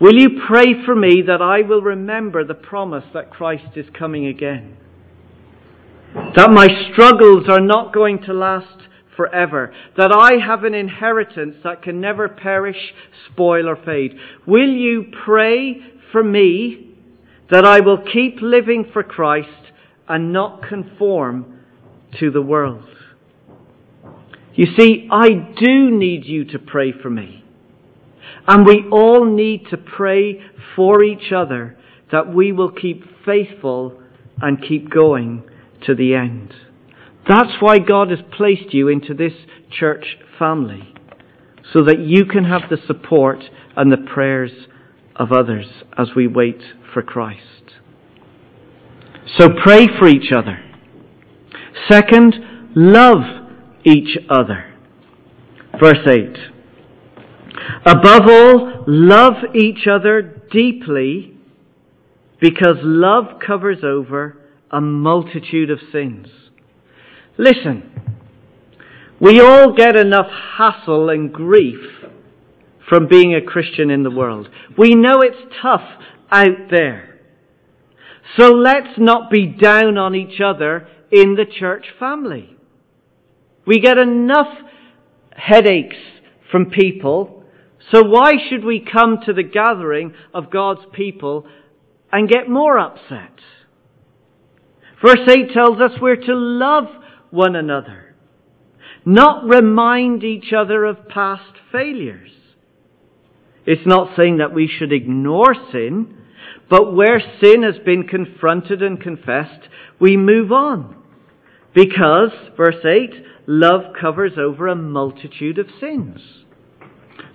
Will 0.00 0.14
you 0.14 0.40
pray 0.46 0.84
for 0.84 0.94
me 0.94 1.22
that 1.26 1.42
I 1.42 1.62
will 1.62 1.82
remember 1.82 2.44
the 2.44 2.54
promise 2.54 3.04
that 3.14 3.30
Christ 3.30 3.76
is 3.76 3.86
coming 3.98 4.26
again? 4.26 4.76
That 6.36 6.50
my 6.50 6.68
struggles 6.92 7.46
are 7.48 7.60
not 7.60 7.92
going 7.92 8.22
to 8.22 8.32
last 8.32 8.88
forever, 9.16 9.74
that 9.96 10.12
I 10.12 10.38
have 10.44 10.62
an 10.62 10.74
inheritance 10.74 11.56
that 11.64 11.82
can 11.82 12.00
never 12.00 12.28
perish, 12.28 12.94
spoil, 13.32 13.68
or 13.68 13.74
fade. 13.74 14.14
Will 14.46 14.70
you 14.70 15.06
pray 15.24 15.82
for 16.12 16.22
me 16.22 16.94
that 17.50 17.64
I 17.64 17.80
will 17.80 17.98
keep 17.98 18.36
living 18.40 18.88
for 18.92 19.02
Christ 19.02 19.72
and 20.08 20.32
not 20.32 20.62
conform 20.62 21.58
to 22.20 22.30
the 22.30 22.42
world? 22.42 22.84
You 24.54 24.66
see, 24.78 25.08
I 25.10 25.30
do 25.30 25.90
need 25.90 26.24
you 26.24 26.44
to 26.46 26.58
pray 26.60 26.92
for 26.92 27.10
me. 27.10 27.44
And 28.46 28.66
we 28.66 28.84
all 28.90 29.24
need 29.24 29.66
to 29.70 29.76
pray 29.76 30.40
for 30.74 31.02
each 31.02 31.32
other 31.34 31.76
that 32.10 32.32
we 32.32 32.52
will 32.52 32.70
keep 32.70 33.04
faithful 33.24 34.00
and 34.40 34.62
keep 34.62 34.90
going 34.90 35.42
to 35.86 35.94
the 35.94 36.14
end. 36.14 36.54
That's 37.28 37.60
why 37.60 37.78
God 37.78 38.10
has 38.10 38.20
placed 38.36 38.72
you 38.72 38.88
into 38.88 39.12
this 39.12 39.34
church 39.70 40.16
family, 40.38 40.94
so 41.72 41.82
that 41.84 41.98
you 41.98 42.24
can 42.24 42.44
have 42.44 42.62
the 42.70 42.78
support 42.86 43.44
and 43.76 43.92
the 43.92 43.98
prayers 43.98 44.52
of 45.14 45.32
others 45.32 45.66
as 45.98 46.08
we 46.16 46.26
wait 46.26 46.62
for 46.94 47.02
Christ. 47.02 47.42
So 49.36 49.50
pray 49.62 49.86
for 49.98 50.08
each 50.08 50.32
other. 50.32 50.58
Second, 51.90 52.34
love 52.74 53.18
each 53.84 54.16
other. 54.30 54.72
Verse 55.78 56.06
8. 56.08 56.57
Above 57.84 58.22
all, 58.28 58.84
love 58.86 59.54
each 59.54 59.86
other 59.90 60.22
deeply 60.50 61.34
because 62.40 62.76
love 62.82 63.40
covers 63.44 63.78
over 63.82 64.36
a 64.70 64.80
multitude 64.80 65.70
of 65.70 65.78
sins. 65.92 66.28
Listen, 67.36 67.90
we 69.20 69.40
all 69.40 69.74
get 69.74 69.96
enough 69.96 70.30
hassle 70.56 71.10
and 71.10 71.32
grief 71.32 71.80
from 72.88 73.08
being 73.08 73.34
a 73.34 73.42
Christian 73.42 73.90
in 73.90 74.02
the 74.02 74.10
world. 74.10 74.48
We 74.76 74.94
know 74.94 75.20
it's 75.20 75.54
tough 75.60 75.82
out 76.30 76.70
there. 76.70 77.20
So 78.36 78.52
let's 78.52 78.98
not 78.98 79.30
be 79.30 79.46
down 79.46 79.98
on 79.98 80.14
each 80.14 80.40
other 80.40 80.86
in 81.10 81.34
the 81.34 81.46
church 81.46 81.86
family. 81.98 82.56
We 83.66 83.80
get 83.80 83.98
enough 83.98 84.48
headaches 85.34 85.96
from 86.50 86.66
people, 86.70 87.37
so 87.92 88.02
why 88.02 88.32
should 88.48 88.64
we 88.64 88.80
come 88.80 89.18
to 89.24 89.32
the 89.32 89.42
gathering 89.42 90.14
of 90.34 90.50
God's 90.50 90.82
people 90.92 91.46
and 92.12 92.28
get 92.28 92.48
more 92.48 92.78
upset? 92.78 93.32
Verse 95.04 95.28
8 95.28 95.52
tells 95.52 95.80
us 95.80 95.92
we're 96.00 96.16
to 96.16 96.34
love 96.34 96.86
one 97.30 97.56
another, 97.56 98.14
not 99.04 99.44
remind 99.44 100.24
each 100.24 100.52
other 100.52 100.84
of 100.84 101.08
past 101.08 101.52
failures. 101.70 102.30
It's 103.64 103.86
not 103.86 104.16
saying 104.16 104.38
that 104.38 104.54
we 104.54 104.66
should 104.68 104.92
ignore 104.92 105.54
sin, 105.72 106.16
but 106.68 106.94
where 106.94 107.20
sin 107.42 107.62
has 107.62 107.78
been 107.84 108.06
confronted 108.06 108.82
and 108.82 109.00
confessed, 109.00 109.68
we 110.00 110.16
move 110.16 110.52
on. 110.52 110.96
Because, 111.74 112.30
verse 112.56 112.84
8, 112.84 113.10
love 113.46 113.94
covers 113.98 114.32
over 114.38 114.66
a 114.66 114.74
multitude 114.74 115.58
of 115.58 115.66
sins. 115.80 116.20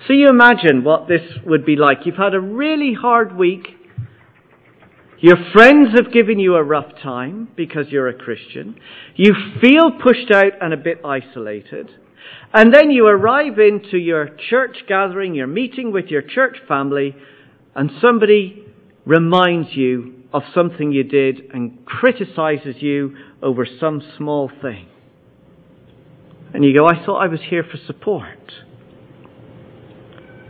So 0.08 0.14
you 0.14 0.28
imagine 0.28 0.84
what 0.84 1.08
this 1.08 1.22
would 1.46 1.66
be 1.66 1.78
like. 1.78 2.00
You've 2.06 2.16
had 2.16 2.34
a 2.34 2.40
really 2.40 2.94
hard 2.94 3.38
week. 3.38 3.68
Your 5.20 5.38
friends 5.54 5.90
have 5.96 6.12
given 6.12 6.40
you 6.40 6.56
a 6.56 6.64
rough 6.64 6.92
time 7.02 7.48
because 7.56 7.86
you're 7.90 8.10
a 8.10 8.14
Christian. 8.14 8.78
You 9.16 9.34
feel 9.62 9.92
pushed 9.92 10.30
out 10.34 10.52
and 10.60 10.74
a 10.74 10.78
bit 10.78 11.00
isolated. 11.06 11.90
And 12.54 12.74
then 12.74 12.92
you 12.92 13.08
arrive 13.08 13.60
into 13.60 13.98
your 13.98 14.30
church 14.50 14.78
gathering, 14.90 15.36
your 15.36 15.48
meeting 15.48 15.94
with 15.94 16.08
your 16.08 16.22
church 16.22 16.58
family, 16.68 17.16
and 17.74 17.90
somebody 18.02 18.66
reminds 19.06 19.70
you 19.74 20.16
of 20.34 20.44
something 20.54 20.92
you 20.92 21.04
did 21.04 21.50
and 21.54 21.86
criticizes 21.86 22.76
you 22.80 23.16
over 23.42 23.66
some 23.80 24.02
small 24.18 24.52
thing. 24.62 24.88
And 26.54 26.66
you 26.66 26.74
go, 26.74 26.86
I 26.88 27.06
thought 27.06 27.20
I 27.20 27.28
was 27.28 27.40
here 27.50 27.64
for 27.64 27.78
support. 27.88 28.52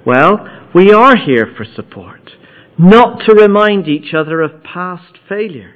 Well, 0.05 0.69
we 0.75 0.91
are 0.91 1.15
here 1.15 1.53
for 1.55 1.65
support 1.65 2.31
not 2.77 3.21
to 3.25 3.35
remind 3.35 3.87
each 3.87 4.13
other 4.13 4.41
of 4.41 4.63
past 4.63 5.19
failure. 5.29 5.75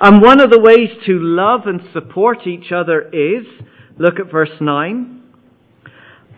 And 0.00 0.22
one 0.22 0.40
of 0.40 0.50
the 0.50 0.60
ways 0.60 0.90
to 1.06 1.18
love 1.18 1.66
and 1.66 1.80
support 1.92 2.46
each 2.46 2.72
other 2.72 3.02
is, 3.12 3.46
look 3.98 4.18
at 4.18 4.30
verse 4.30 4.58
9, 4.60 5.22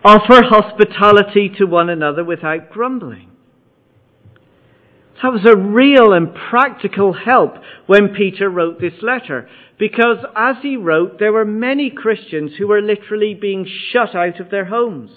offer 0.03 0.43
hospitality 0.43 1.49
to 1.57 1.65
one 1.65 1.89
another 1.89 2.23
without 2.23 2.69
grumbling. 2.69 3.31
That 5.21 5.33
was 5.33 5.45
a 5.45 5.57
real 5.57 6.13
and 6.13 6.33
practical 6.33 7.13
help 7.13 7.55
when 7.87 8.09
Peter 8.09 8.49
wrote 8.49 8.79
this 8.79 9.01
letter, 9.01 9.49
because 9.79 10.17
as 10.35 10.57
he 10.61 10.75
wrote, 10.75 11.19
there 11.19 11.31
were 11.31 11.45
many 11.45 11.89
Christians 11.89 12.51
who 12.57 12.67
were 12.67 12.81
literally 12.81 13.33
being 13.33 13.65
shut 13.91 14.13
out 14.13 14.41
of 14.41 14.51
their 14.51 14.65
homes. 14.65 15.09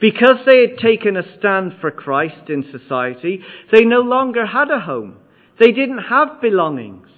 Because 0.00 0.38
they 0.46 0.62
had 0.62 0.78
taken 0.78 1.18
a 1.18 1.38
stand 1.38 1.74
for 1.82 1.90
Christ 1.90 2.48
in 2.48 2.64
society, 2.72 3.42
they 3.70 3.84
no 3.84 4.00
longer 4.00 4.46
had 4.46 4.70
a 4.70 4.80
home. 4.80 5.18
They 5.60 5.70
didn't 5.70 6.04
have 6.08 6.40
belongings. 6.40 7.08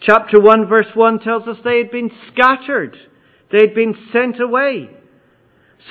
Chapter 0.00 0.40
1 0.40 0.68
verse 0.68 0.86
1 0.94 1.18
tells 1.18 1.48
us 1.48 1.56
they 1.64 1.78
had 1.78 1.90
been 1.90 2.10
scattered. 2.32 2.96
They 3.50 3.60
had 3.60 3.74
been 3.74 3.94
sent 4.12 4.40
away. 4.40 4.88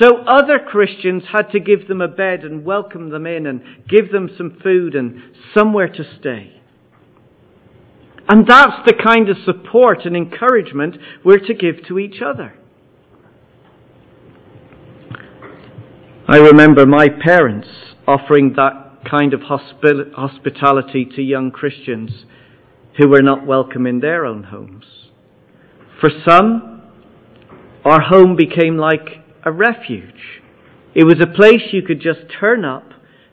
So 0.02 0.24
other 0.26 0.60
Christians 0.60 1.24
had 1.32 1.52
to 1.52 1.60
give 1.60 1.88
them 1.90 2.00
a 2.00 2.08
bed 2.08 2.46
and 2.46 2.64
welcome 2.64 3.10
them 3.10 3.26
in 3.26 3.46
and 3.46 3.62
give 3.90 4.12
them 4.12 4.30
some 4.38 4.58
food 4.64 4.96
and 4.96 5.22
somewhere 5.54 5.90
to 5.90 6.04
stay. 6.20 6.59
And 8.30 8.46
that's 8.48 8.86
the 8.86 8.94
kind 8.94 9.28
of 9.28 9.38
support 9.44 10.06
and 10.06 10.16
encouragement 10.16 10.98
we're 11.26 11.40
to 11.40 11.54
give 11.56 11.84
to 11.88 11.98
each 11.98 12.22
other. 12.24 12.54
I 16.28 16.38
remember 16.38 16.86
my 16.86 17.08
parents 17.10 17.68
offering 18.08 18.54
that 18.56 19.00
kind 19.10 19.34
of 19.34 19.42
hospitality 19.42 21.06
to 21.16 21.24
young 21.24 21.50
Christians 21.50 22.26
who 22.98 23.10
were 23.10 23.24
not 23.24 23.48
welcome 23.48 23.88
in 23.88 24.00
their 24.00 24.28
own 24.28 24.44
homes. 24.44 24.86
For 26.00 26.12
some, 26.28 26.84
our 27.84 28.02
home 28.02 28.36
became 28.36 28.78
like 28.78 29.24
a 29.44 29.52
refuge. 29.52 30.42
It 30.94 31.06
was 31.06 31.20
a 31.20 31.36
place 31.36 31.72
you 31.72 31.82
could 31.82 32.00
just 32.00 32.20
turn 32.40 32.64
up, 32.64 32.92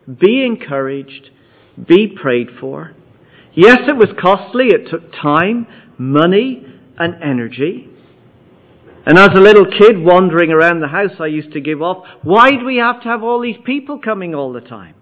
be 0.09 0.43
encouraged, 0.43 1.31
be 1.87 2.07
prayed 2.09 2.49
for. 2.59 2.93
Yes, 3.57 3.79
it 3.89 3.97
was 3.97 4.11
costly. 4.21 4.67
It 4.67 4.91
took 4.91 5.11
time, 5.13 5.67
money, 5.99 6.63
and 6.99 7.23
energy. 7.23 7.89
And 9.07 9.19
as 9.19 9.31
a 9.35 9.41
little 9.41 9.65
kid 9.65 9.97
wandering 9.99 10.51
around 10.51 10.81
the 10.81 10.89
house, 10.89 11.13
I 11.19 11.27
used 11.27 11.53
to 11.53 11.61
give 11.61 11.81
off, 11.81 12.05
why 12.23 12.51
do 12.51 12.65
we 12.67 12.77
have 12.77 13.01
to 13.03 13.09
have 13.09 13.23
all 13.23 13.41
these 13.41 13.57
people 13.65 13.99
coming 13.99 14.35
all 14.35 14.53
the 14.53 14.61
time? 14.61 14.95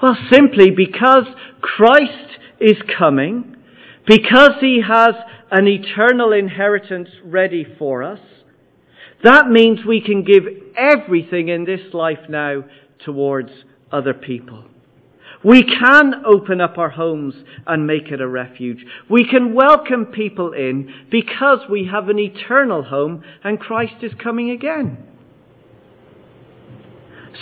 Well, 0.00 0.16
simply 0.32 0.70
because 0.70 1.26
Christ 1.60 2.38
is 2.58 2.76
coming, 2.98 3.56
because 4.06 4.52
He 4.60 4.82
has 4.86 5.14
an 5.50 5.68
eternal 5.68 6.32
inheritance 6.32 7.08
ready 7.24 7.66
for 7.78 8.02
us, 8.02 8.20
that 9.22 9.48
means 9.48 9.80
we 9.86 10.00
can 10.00 10.24
give 10.24 10.44
everything 10.76 11.48
in 11.48 11.64
this 11.64 11.92
life 11.92 12.28
now 12.28 12.64
towards 13.04 13.50
other 13.92 14.14
people. 14.14 14.64
We 15.44 15.62
can 15.62 16.22
open 16.24 16.60
up 16.60 16.78
our 16.78 16.90
homes 16.90 17.34
and 17.66 17.86
make 17.86 18.08
it 18.10 18.20
a 18.20 18.28
refuge. 18.28 18.84
We 19.10 19.26
can 19.28 19.54
welcome 19.54 20.06
people 20.06 20.52
in 20.52 20.92
because 21.10 21.60
we 21.68 21.88
have 21.90 22.08
an 22.08 22.18
eternal 22.18 22.84
home 22.84 23.24
and 23.42 23.58
Christ 23.58 24.02
is 24.02 24.12
coming 24.22 24.50
again. 24.50 24.98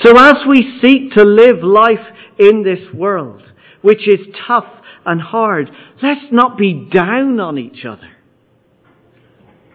So 0.02 0.18
as 0.18 0.36
we 0.48 0.78
seek 0.80 1.12
to 1.14 1.24
live 1.24 1.62
life 1.62 2.06
in 2.38 2.62
this 2.62 2.94
world, 2.94 3.42
which 3.82 4.08
is 4.08 4.34
tough 4.46 4.68
and 5.04 5.20
hard, 5.20 5.70
let's 6.02 6.32
not 6.32 6.56
be 6.56 6.88
down 6.90 7.38
on 7.40 7.58
each 7.58 7.84
other 7.84 8.08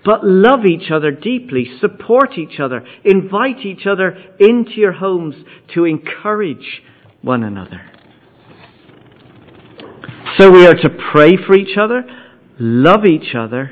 but 0.06 0.24
love 0.24 0.66
each 0.66 0.92
other 0.92 1.10
deeply, 1.10 1.66
support 1.82 2.38
each 2.38 2.60
other, 2.60 2.86
invite 3.04 3.66
each 3.66 3.88
other 3.88 4.16
into 4.40 4.74
your 4.76 4.92
homes 4.92 5.34
to 5.74 5.84
encourage 5.84 6.84
one 7.24 7.44
another. 7.44 7.82
So 10.38 10.52
we 10.52 10.66
are 10.66 10.74
to 10.74 10.90
pray 11.12 11.38
for 11.38 11.56
each 11.56 11.78
other, 11.78 12.04
love 12.60 13.06
each 13.06 13.36
other, 13.38 13.72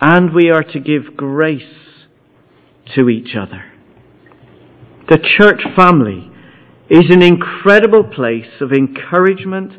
and 0.00 0.32
we 0.32 0.50
are 0.50 0.62
to 0.62 0.80
give 0.80 1.16
grace 1.16 1.62
to 2.94 3.08
each 3.08 3.36
other. 3.36 3.64
The 5.08 5.18
church 5.36 5.60
family 5.76 6.30
is 6.88 7.10
an 7.10 7.22
incredible 7.22 8.04
place 8.04 8.60
of 8.60 8.72
encouragement 8.72 9.72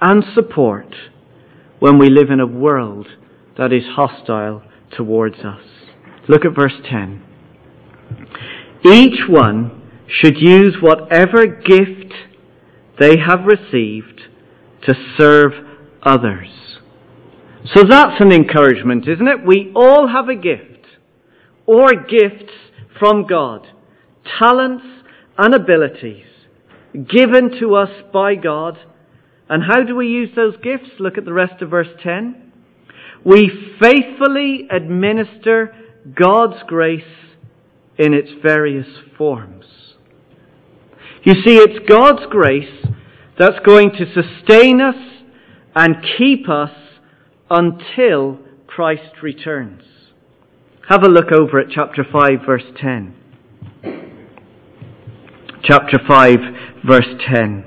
and 0.00 0.24
support 0.34 0.94
when 1.78 1.98
we 1.98 2.10
live 2.10 2.30
in 2.30 2.40
a 2.40 2.46
world 2.46 3.06
that 3.58 3.72
is 3.72 3.84
hostile 3.94 4.62
towards 4.96 5.36
us. 5.36 5.62
Look 6.28 6.44
at 6.44 6.54
verse 6.54 6.74
10. 6.90 7.22
Each 8.84 9.20
one 9.28 9.82
should 10.08 10.40
use 10.40 10.76
whatever 10.80 11.46
gift 11.46 12.12
they 12.98 13.18
have 13.18 13.44
received 13.44 14.22
to 14.86 14.94
serve 15.18 15.52
others. 16.02 16.48
So 17.74 17.82
that's 17.88 18.20
an 18.20 18.32
encouragement, 18.32 19.08
isn't 19.08 19.26
it? 19.26 19.44
We 19.44 19.72
all 19.74 20.08
have 20.08 20.28
a 20.28 20.36
gift 20.36 20.86
or 21.66 21.90
gifts 21.94 22.52
from 22.98 23.26
God, 23.26 23.66
talents 24.38 24.84
and 25.36 25.54
abilities 25.54 26.26
given 27.04 27.58
to 27.60 27.74
us 27.74 27.90
by 28.12 28.34
God. 28.34 28.78
And 29.48 29.62
how 29.62 29.82
do 29.82 29.94
we 29.94 30.08
use 30.08 30.30
those 30.34 30.56
gifts? 30.62 30.90
Look 30.98 31.18
at 31.18 31.24
the 31.24 31.32
rest 31.32 31.62
of 31.62 31.70
verse 31.70 31.88
10. 32.02 32.52
We 33.24 33.50
faithfully 33.80 34.68
administer 34.70 35.74
God's 36.14 36.62
grace 36.66 37.02
in 37.98 38.14
its 38.14 38.30
various 38.42 38.86
forms. 39.18 39.64
You 41.22 41.34
see, 41.34 41.56
it's 41.58 41.88
God's 41.88 42.24
grace 42.30 42.86
that's 43.38 43.58
going 43.64 43.90
to 43.92 44.06
sustain 44.12 44.80
us 44.80 44.96
and 45.74 45.96
keep 46.16 46.48
us 46.48 46.70
until 47.50 48.38
Christ 48.66 49.22
returns. 49.22 49.82
Have 50.88 51.02
a 51.02 51.08
look 51.08 51.32
over 51.32 51.58
at 51.58 51.68
chapter 51.70 52.04
5, 52.04 52.46
verse 52.46 52.62
10. 52.80 53.14
Chapter 55.62 55.98
5, 56.06 56.36
verse 56.86 57.08
10. 57.28 57.64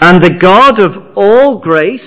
And 0.00 0.22
the 0.22 0.36
God 0.38 0.78
of 0.78 1.16
all 1.16 1.58
grace, 1.58 2.00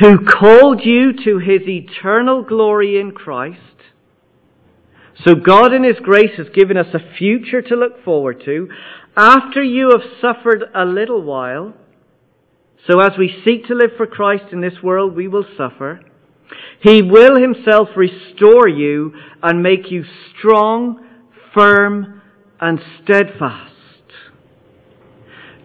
who 0.00 0.24
called 0.24 0.82
you 0.84 1.12
to 1.24 1.38
his 1.38 1.62
eternal 1.66 2.42
glory 2.42 3.00
in 3.00 3.10
Christ, 3.10 3.58
so 5.24 5.34
God 5.34 5.72
in 5.72 5.84
His 5.84 5.98
grace 6.02 6.36
has 6.36 6.48
given 6.54 6.76
us 6.76 6.92
a 6.92 7.16
future 7.16 7.62
to 7.62 7.74
look 7.74 8.04
forward 8.04 8.42
to. 8.44 8.68
After 9.16 9.62
you 9.62 9.90
have 9.90 10.10
suffered 10.20 10.64
a 10.74 10.84
little 10.84 11.22
while, 11.22 11.74
so 12.86 13.00
as 13.00 13.12
we 13.18 13.42
seek 13.44 13.66
to 13.66 13.74
live 13.74 13.90
for 13.96 14.06
Christ 14.06 14.52
in 14.52 14.60
this 14.60 14.82
world, 14.82 15.16
we 15.16 15.26
will 15.26 15.46
suffer. 15.56 16.00
He 16.82 17.02
will 17.02 17.40
himself 17.40 17.88
restore 17.96 18.68
you 18.68 19.14
and 19.42 19.62
make 19.62 19.90
you 19.90 20.04
strong, 20.36 21.04
firm, 21.54 22.20
and 22.60 22.78
steadfast. 23.02 23.72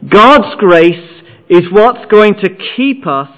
God's 0.07 0.55
grace 0.57 1.21
is 1.49 1.63
what's 1.71 2.09
going 2.09 2.35
to 2.35 2.49
keep 2.75 3.05
us 3.05 3.29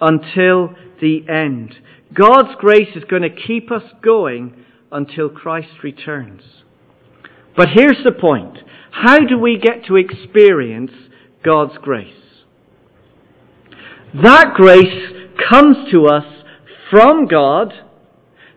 until 0.00 0.74
the 1.00 1.24
end. 1.28 1.74
God's 2.14 2.54
grace 2.58 2.94
is 2.94 3.04
going 3.04 3.22
to 3.22 3.30
keep 3.30 3.72
us 3.72 3.82
going 4.02 4.64
until 4.92 5.28
Christ 5.28 5.82
returns. 5.82 6.42
But 7.56 7.68
here's 7.74 8.02
the 8.04 8.12
point. 8.12 8.58
How 8.90 9.18
do 9.18 9.38
we 9.38 9.58
get 9.58 9.86
to 9.86 9.96
experience 9.96 10.92
God's 11.44 11.78
grace? 11.80 12.14
That 14.22 14.52
grace 14.54 15.30
comes 15.50 15.90
to 15.90 16.06
us 16.06 16.24
from 16.90 17.26
God, 17.26 17.72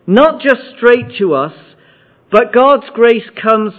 not 0.06 0.40
just 0.42 0.76
straight 0.76 1.18
to 1.18 1.34
us, 1.34 1.54
but 2.30 2.52
God's 2.52 2.86
grace 2.94 3.28
comes 3.42 3.72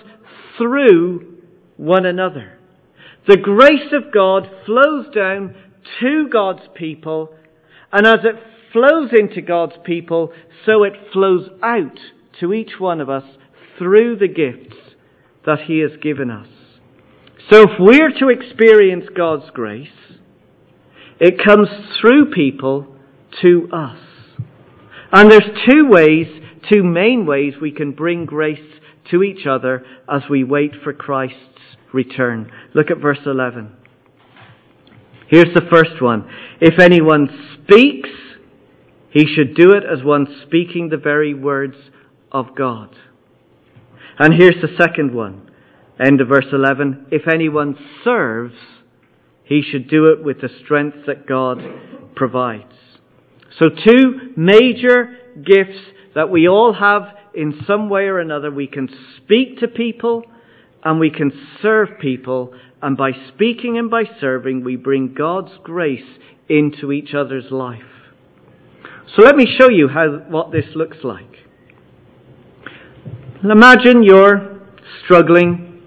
through 0.58 1.38
one 1.78 2.06
another. 2.06 2.58
The 3.28 3.38
grace 3.38 3.94
of 3.94 4.12
God 4.12 4.50
flows 4.66 5.14
down 5.14 5.56
to 6.00 6.28
God's 6.32 6.68
people, 6.76 7.36
and 7.92 8.08
as 8.08 8.20
it 8.24 8.36
flows 8.74 9.12
into 9.18 9.42
God's 9.42 9.76
people, 9.86 10.32
so 10.66 10.84
it 10.84 10.94
flows 11.14 11.50
out 11.62 12.00
to 12.40 12.54
each 12.54 12.74
one 12.80 13.02
of 13.02 13.10
us 13.10 13.24
through 13.78 14.18
the 14.18 14.28
gifts 14.28 14.76
that 15.46 15.60
He 15.68 15.80
has 15.80 15.92
given 16.02 16.30
us. 16.30 16.48
So 17.50 17.62
if 17.62 17.70
we're 17.80 18.12
to 18.20 18.30
experience 18.30 19.06
God's 19.16 19.50
grace, 19.54 19.88
it 21.20 21.44
comes 21.44 21.68
through 22.00 22.32
people 22.32 22.88
to 23.42 23.70
us. 23.72 24.00
And 25.12 25.32
there's 25.32 25.50
two 25.70 25.88
ways, 25.88 26.28
two 26.72 26.84
main 26.84 27.26
ways 27.26 27.54
we 27.62 27.72
can 27.72 27.94
bring 27.94 28.26
grace 28.26 28.60
to 29.12 29.24
each 29.24 29.48
other 29.48 29.86
as 30.12 30.24
we 30.30 30.44
wait 30.44 30.74
for 30.84 30.94
Christ's 30.94 31.38
return. 31.94 32.52
Look 32.74 32.92
at 32.92 32.98
verse 32.98 33.20
11. 33.26 33.72
Here's 35.30 35.54
the 35.54 35.68
first 35.72 36.02
one. 36.02 36.30
If 36.60 36.80
anyone 36.80 37.30
speaks, 37.64 38.10
he 39.12 39.26
should 39.34 39.56
do 39.56 39.72
it 39.72 39.84
as 39.84 40.04
one 40.04 40.28
speaking 40.46 40.90
the 40.90 40.98
very 40.98 41.34
words 41.34 41.76
of 42.32 42.56
God. 42.56 42.96
And 44.20 44.34
here's 44.34 44.62
the 44.62 44.76
second 44.78 45.14
one. 45.14 45.52
End 46.04 46.22
of 46.22 46.28
verse 46.28 46.48
11. 46.52 47.08
If 47.12 47.28
anyone 47.28 47.76
serves, 48.04 48.56
he 49.44 49.62
should 49.62 49.90
do 49.90 50.08
it 50.08 50.24
with 50.24 50.42
the 50.42 50.50
strength 50.64 50.98
that 51.08 51.28
God 51.28 51.60
provides. 52.16 52.74
So 53.60 53.70
two 53.70 54.34
major 54.36 55.18
gifts 55.36 55.80
that 56.16 56.30
we 56.30 56.48
all 56.48 56.74
have 56.74 57.04
in 57.34 57.62
some 57.66 57.90
way 57.90 58.04
or 58.04 58.20
another. 58.20 58.52
We 58.52 58.68
can 58.68 58.90
speak 59.18 59.60
to 59.60 59.68
people 59.68 60.24
and 60.84 61.00
we 61.00 61.10
can 61.10 61.32
serve 61.62 61.90
people. 62.00 62.54
And 62.82 62.98
by 62.98 63.12
speaking 63.34 63.78
and 63.78 63.90
by 63.90 64.04
serving, 64.20 64.64
we 64.64 64.76
bring 64.76 65.14
God's 65.14 65.52
grace 65.64 66.06
into 66.50 66.92
each 66.92 67.14
other's 67.14 67.52
life. 67.52 67.82
So 69.16 69.24
let 69.24 69.36
me 69.36 69.46
show 69.60 69.70
you 69.70 69.88
how, 69.88 70.08
what 70.30 70.52
this 70.52 70.66
looks 70.76 70.98
like. 71.04 71.47
Imagine 73.44 74.02
you're 74.02 74.62
struggling, 75.04 75.84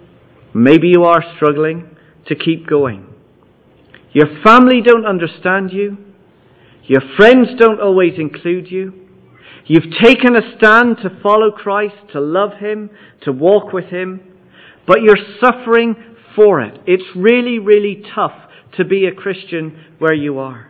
maybe 0.54 0.88
you 0.88 1.02
are 1.02 1.22
struggling 1.34 1.96
to 2.26 2.36
keep 2.36 2.68
going. 2.68 3.06
Your 4.12 4.28
family 4.44 4.80
don't 4.84 5.04
understand 5.04 5.72
you. 5.72 5.98
Your 6.84 7.00
friends 7.16 7.48
don't 7.58 7.80
always 7.80 8.12
include 8.18 8.70
you. 8.70 8.92
You've 9.66 9.92
taken 10.02 10.36
a 10.36 10.56
stand 10.56 10.98
to 11.02 11.20
follow 11.22 11.50
Christ, 11.50 11.96
to 12.12 12.20
love 12.20 12.58
Him, 12.60 12.90
to 13.22 13.32
walk 13.32 13.72
with 13.72 13.86
Him, 13.86 14.20
but 14.86 15.02
you're 15.02 15.16
suffering 15.40 15.96
for 16.36 16.60
it. 16.60 16.80
It's 16.86 17.16
really, 17.16 17.58
really 17.58 18.04
tough 18.14 18.32
to 18.76 18.84
be 18.84 19.06
a 19.06 19.14
Christian 19.14 19.84
where 19.98 20.14
you 20.14 20.38
are. 20.38 20.69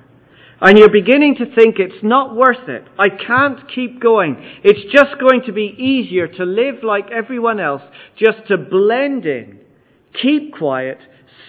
And 0.63 0.77
you're 0.77 0.91
beginning 0.91 1.37
to 1.37 1.47
think 1.55 1.77
it's 1.79 2.03
not 2.03 2.37
worth 2.37 2.69
it. 2.69 2.85
I 2.99 3.09
can't 3.09 3.61
keep 3.75 4.01
going. 4.01 4.37
It's 4.63 4.93
just 4.93 5.19
going 5.19 5.43
to 5.47 5.53
be 5.53 5.75
easier 5.79 6.29
to 6.29 6.45
live 6.45 6.83
like 6.83 7.11
everyone 7.11 7.59
else, 7.59 7.83
just 8.19 8.47
to 8.49 8.59
blend 8.59 9.25
in, 9.25 9.61
keep 10.21 10.55
quiet, 10.55 10.99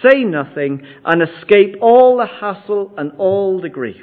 say 0.02 0.24
nothing, 0.24 0.86
and 1.04 1.22
escape 1.22 1.76
all 1.82 2.16
the 2.16 2.26
hassle 2.26 2.92
and 2.96 3.12
all 3.18 3.60
the 3.60 3.68
grief. 3.68 4.00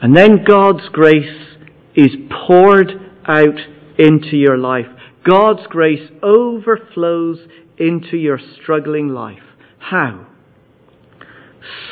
And 0.00 0.16
then 0.16 0.42
God's 0.44 0.88
grace 0.90 1.56
is 1.94 2.10
poured 2.48 2.90
out 3.28 3.60
into 3.96 4.36
your 4.36 4.58
life. 4.58 4.86
God's 5.24 5.64
grace 5.68 6.10
overflows 6.20 7.38
into 7.78 8.16
your 8.16 8.40
struggling 8.60 9.10
life. 9.10 9.38
How? 9.78 10.26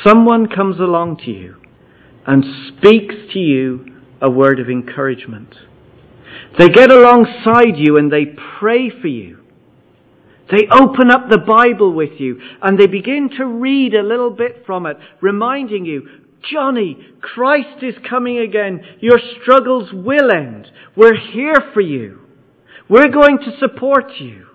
Someone 0.03 0.47
comes 0.47 0.79
along 0.79 1.17
to 1.25 1.31
you 1.31 1.57
and 2.25 2.43
speaks 2.67 3.15
to 3.33 3.39
you 3.39 3.85
a 4.21 4.29
word 4.29 4.59
of 4.59 4.69
encouragement. 4.69 5.55
They 6.57 6.69
get 6.69 6.91
alongside 6.91 7.77
you 7.77 7.97
and 7.97 8.11
they 8.11 8.25
pray 8.59 8.89
for 8.89 9.07
you. 9.07 9.39
They 10.49 10.67
open 10.71 11.09
up 11.09 11.29
the 11.29 11.37
Bible 11.37 11.93
with 11.93 12.19
you 12.19 12.39
and 12.61 12.77
they 12.77 12.87
begin 12.87 13.29
to 13.37 13.45
read 13.45 13.93
a 13.93 14.03
little 14.03 14.31
bit 14.31 14.63
from 14.65 14.85
it, 14.85 14.97
reminding 15.21 15.85
you, 15.85 16.07
Johnny, 16.51 16.97
Christ 17.21 17.83
is 17.83 17.95
coming 18.09 18.39
again. 18.39 18.81
Your 18.99 19.19
struggles 19.41 19.89
will 19.93 20.31
end. 20.31 20.67
We're 20.95 21.15
here 21.15 21.71
for 21.73 21.81
you. 21.81 22.19
We're 22.89 23.09
going 23.09 23.37
to 23.39 23.57
support 23.59 24.05
you. 24.19 24.47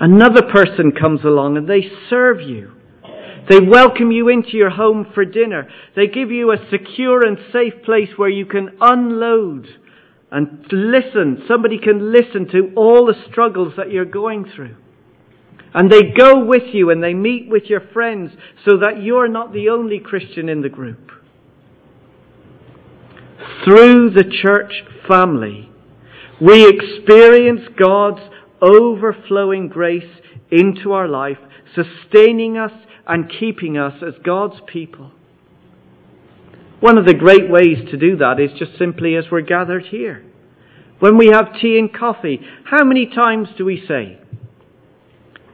Another 0.00 0.42
person 0.42 0.92
comes 0.92 1.24
along 1.24 1.56
and 1.56 1.68
they 1.68 1.90
serve 2.08 2.40
you. 2.40 2.72
They 3.48 3.60
welcome 3.60 4.12
you 4.12 4.28
into 4.28 4.56
your 4.56 4.70
home 4.70 5.06
for 5.14 5.24
dinner. 5.24 5.68
They 5.96 6.06
give 6.06 6.30
you 6.30 6.52
a 6.52 6.68
secure 6.70 7.26
and 7.26 7.38
safe 7.52 7.82
place 7.84 8.10
where 8.16 8.28
you 8.28 8.46
can 8.46 8.76
unload 8.80 9.66
and 10.30 10.66
listen. 10.70 11.44
Somebody 11.48 11.78
can 11.78 12.12
listen 12.12 12.46
to 12.48 12.72
all 12.76 13.06
the 13.06 13.14
struggles 13.30 13.72
that 13.76 13.90
you're 13.90 14.04
going 14.04 14.44
through. 14.54 14.76
And 15.74 15.90
they 15.90 16.02
go 16.16 16.44
with 16.44 16.74
you 16.74 16.90
and 16.90 17.02
they 17.02 17.14
meet 17.14 17.48
with 17.48 17.64
your 17.64 17.80
friends 17.92 18.32
so 18.64 18.78
that 18.78 19.02
you're 19.02 19.28
not 19.28 19.52
the 19.52 19.70
only 19.70 19.98
Christian 19.98 20.48
in 20.48 20.62
the 20.62 20.68
group. 20.68 21.10
Through 23.64 24.10
the 24.10 24.24
church 24.42 24.72
family, 25.08 25.70
we 26.40 26.68
experience 26.68 27.62
God's 27.78 28.20
overflowing 28.62 29.68
grace 29.68 30.20
into 30.50 30.92
our 30.92 31.08
life, 31.08 31.38
sustaining 31.74 32.56
us 32.56 32.72
and 33.06 33.32
keeping 33.38 33.76
us 33.78 34.02
as 34.06 34.14
God's 34.24 34.60
people. 34.66 35.12
One 36.80 36.96
of 36.96 37.06
the 37.06 37.14
great 37.14 37.50
ways 37.50 37.78
to 37.90 37.96
do 37.96 38.16
that 38.18 38.38
is 38.38 38.56
just 38.58 38.78
simply 38.78 39.16
as 39.16 39.24
we're 39.30 39.40
gathered 39.40 39.86
here. 39.86 40.24
When 41.00 41.16
we 41.16 41.28
have 41.32 41.60
tea 41.60 41.78
and 41.78 41.92
coffee, 41.92 42.40
how 42.64 42.84
many 42.84 43.06
times 43.06 43.48
do 43.56 43.64
we 43.64 43.84
say, 43.86 44.18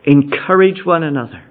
encourage 0.04 0.84
one 0.84 1.02
another? 1.02 1.44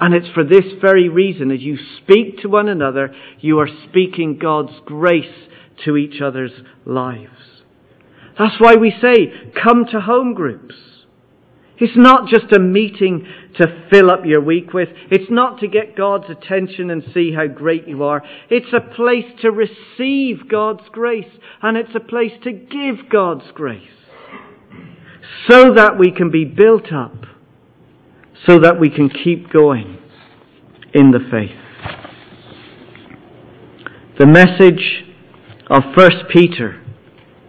And 0.00 0.14
it's 0.14 0.32
for 0.32 0.44
this 0.44 0.64
very 0.80 1.08
reason, 1.08 1.50
as 1.50 1.60
you 1.60 1.76
speak 2.02 2.38
to 2.38 2.48
one 2.48 2.68
another, 2.68 3.14
you 3.40 3.58
are 3.58 3.68
speaking 3.88 4.38
God's 4.38 4.72
grace 4.84 5.48
to 5.84 5.96
each 5.96 6.20
other's 6.22 6.52
lives. 6.84 7.57
That's 8.38 8.60
why 8.60 8.76
we 8.76 8.92
say, 9.02 9.50
come 9.60 9.86
to 9.90 10.00
home 10.00 10.34
groups. 10.34 10.74
It's 11.80 11.96
not 11.96 12.28
just 12.28 12.52
a 12.52 12.58
meeting 12.58 13.26
to 13.56 13.88
fill 13.90 14.10
up 14.10 14.24
your 14.24 14.40
week 14.40 14.72
with. 14.72 14.88
It's 15.10 15.30
not 15.30 15.60
to 15.60 15.68
get 15.68 15.96
God's 15.96 16.28
attention 16.28 16.90
and 16.90 17.04
see 17.14 17.32
how 17.32 17.46
great 17.46 17.86
you 17.86 18.02
are. 18.02 18.22
It's 18.50 18.72
a 18.72 18.94
place 18.94 19.26
to 19.42 19.50
receive 19.50 20.48
God's 20.48 20.88
grace 20.90 21.30
and 21.62 21.76
it's 21.76 21.94
a 21.94 22.00
place 22.00 22.32
to 22.44 22.52
give 22.52 23.08
God's 23.10 23.44
grace 23.54 23.88
so 25.48 25.74
that 25.74 25.98
we 25.98 26.10
can 26.10 26.30
be 26.30 26.44
built 26.44 26.92
up, 26.92 27.14
so 28.46 28.58
that 28.60 28.80
we 28.80 28.90
can 28.90 29.08
keep 29.08 29.50
going 29.50 29.98
in 30.94 31.12
the 31.12 31.20
faith. 31.30 31.56
The 34.18 34.26
message 34.26 35.04
of 35.70 35.82
1 35.94 36.10
Peter 36.32 36.82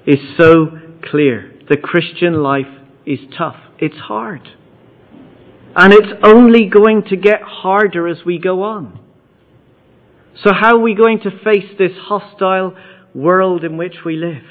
is 0.06 0.20
so 0.38 0.79
clear. 1.04 1.54
The 1.70 1.78
Christian 1.78 2.42
life 2.42 2.68
is 3.06 3.20
tough. 3.38 3.58
It's 3.80 3.98
hard. 3.98 4.48
And 5.76 5.94
it's 5.94 6.12
only 6.24 6.66
going 6.66 7.04
to 7.10 7.16
get 7.16 7.42
harder 7.42 8.08
as 8.08 8.26
we 8.26 8.40
go 8.40 8.64
on. 8.64 9.00
So 10.44 10.52
how 10.54 10.76
are 10.76 10.80
we 10.80 10.96
going 10.96 11.20
to 11.22 11.32
face 11.44 11.76
this 11.78 11.92
hostile 11.98 12.76
world 13.14 13.64
in 13.64 13.78
which 13.78 13.98
we 14.06 14.16
live? 14.16 14.44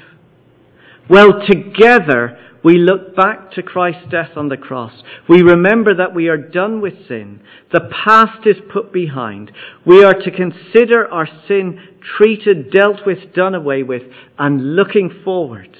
Well, 1.09 1.47
together 1.47 2.39
we 2.63 2.77
look 2.79 3.17
back 3.17 3.53
to 3.53 3.63
Christ's 3.63 4.11
death 4.11 4.37
on 4.37 4.49
the 4.49 4.57
cross. 4.57 4.93
We 5.29 5.43
remember 5.43 5.95
that 5.95 6.15
we 6.15 6.29
are 6.29 6.37
done 6.37 6.81
with 6.81 6.95
sin. 7.09 7.41
The 7.73 7.89
past 8.05 8.47
is 8.47 8.57
put 8.73 8.93
behind. 8.93 9.53
We 9.87 10.05
are 10.05 10.15
to 10.15 10.31
consider 10.31 11.09
our 11.09 11.29
sin 11.47 11.81
treated, 12.17 12.71
dealt 12.71 13.07
with, 13.07 13.33
done 13.35 13.55
away 13.55 13.83
with, 13.83 14.03
and 14.39 14.77
looking 14.77 15.23
forward 15.25 15.77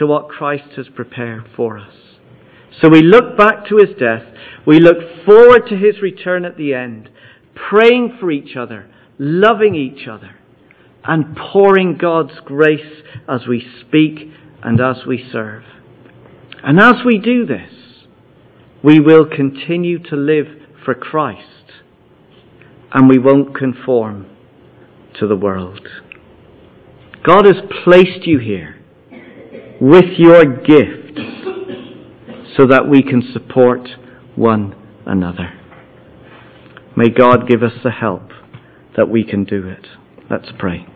to 0.00 0.06
what 0.06 0.30
Christ 0.30 0.70
has 0.78 0.86
prepared 0.88 1.44
for 1.54 1.76
us. 1.76 1.92
So 2.80 2.88
we 2.88 3.02
look 3.02 3.36
back 3.36 3.66
to 3.68 3.76
his 3.76 3.94
death. 3.98 4.22
We 4.66 4.80
look 4.80 4.96
forward 5.26 5.66
to 5.68 5.76
his 5.76 6.00
return 6.00 6.46
at 6.46 6.56
the 6.56 6.72
end, 6.72 7.10
praying 7.68 8.16
for 8.18 8.30
each 8.30 8.56
other, 8.56 8.90
loving 9.18 9.74
each 9.74 10.08
other, 10.08 10.36
and 11.04 11.36
pouring 11.36 11.98
God's 11.98 12.40
grace 12.46 13.02
as 13.28 13.42
we 13.46 13.62
speak 13.82 14.30
and 14.62 14.80
as 14.80 15.04
we 15.06 15.28
serve. 15.30 15.64
And 16.64 16.80
as 16.80 17.04
we 17.04 17.18
do 17.18 17.44
this, 17.44 17.70
we 18.82 19.00
will 19.00 19.26
continue 19.26 19.98
to 20.04 20.16
live 20.16 20.46
for 20.82 20.94
Christ 20.94 21.44
and 22.94 23.06
we 23.06 23.18
won't 23.18 23.54
conform 23.54 24.34
to 25.18 25.26
the 25.26 25.36
world. 25.36 25.86
God 27.22 27.44
has 27.44 27.56
placed 27.84 28.26
you 28.26 28.38
here 28.38 28.79
with 29.80 30.18
your 30.18 30.44
gifts 30.44 31.18
so 32.56 32.66
that 32.66 32.86
we 32.88 33.02
can 33.02 33.22
support 33.32 33.88
one 34.36 34.74
another. 35.06 35.52
May 36.96 37.08
God 37.08 37.48
give 37.48 37.62
us 37.62 37.72
the 37.82 37.90
help 37.90 38.30
that 38.96 39.08
we 39.08 39.24
can 39.24 39.44
do 39.44 39.66
it. 39.68 39.86
Let's 40.30 40.48
pray. 40.58 40.86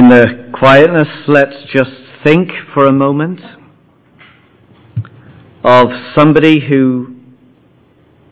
In 0.00 0.08
the 0.08 0.50
quietness, 0.58 1.08
let's 1.28 1.56
just 1.70 1.90
think 2.24 2.48
for 2.72 2.86
a 2.86 2.92
moment 2.92 3.38
of 5.62 5.88
somebody 6.16 6.66
who 6.66 7.16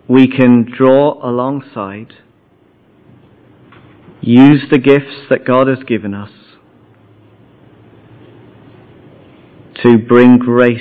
we 0.08 0.28
can 0.28 0.64
draw 0.64 1.22
alongside, 1.22 2.14
use 4.22 4.62
the 4.70 4.78
gifts 4.78 5.26
that 5.28 5.44
God 5.44 5.66
has 5.68 5.80
given 5.86 6.14
us 6.14 6.30
to 9.82 9.98
bring 9.98 10.38
grace 10.38 10.80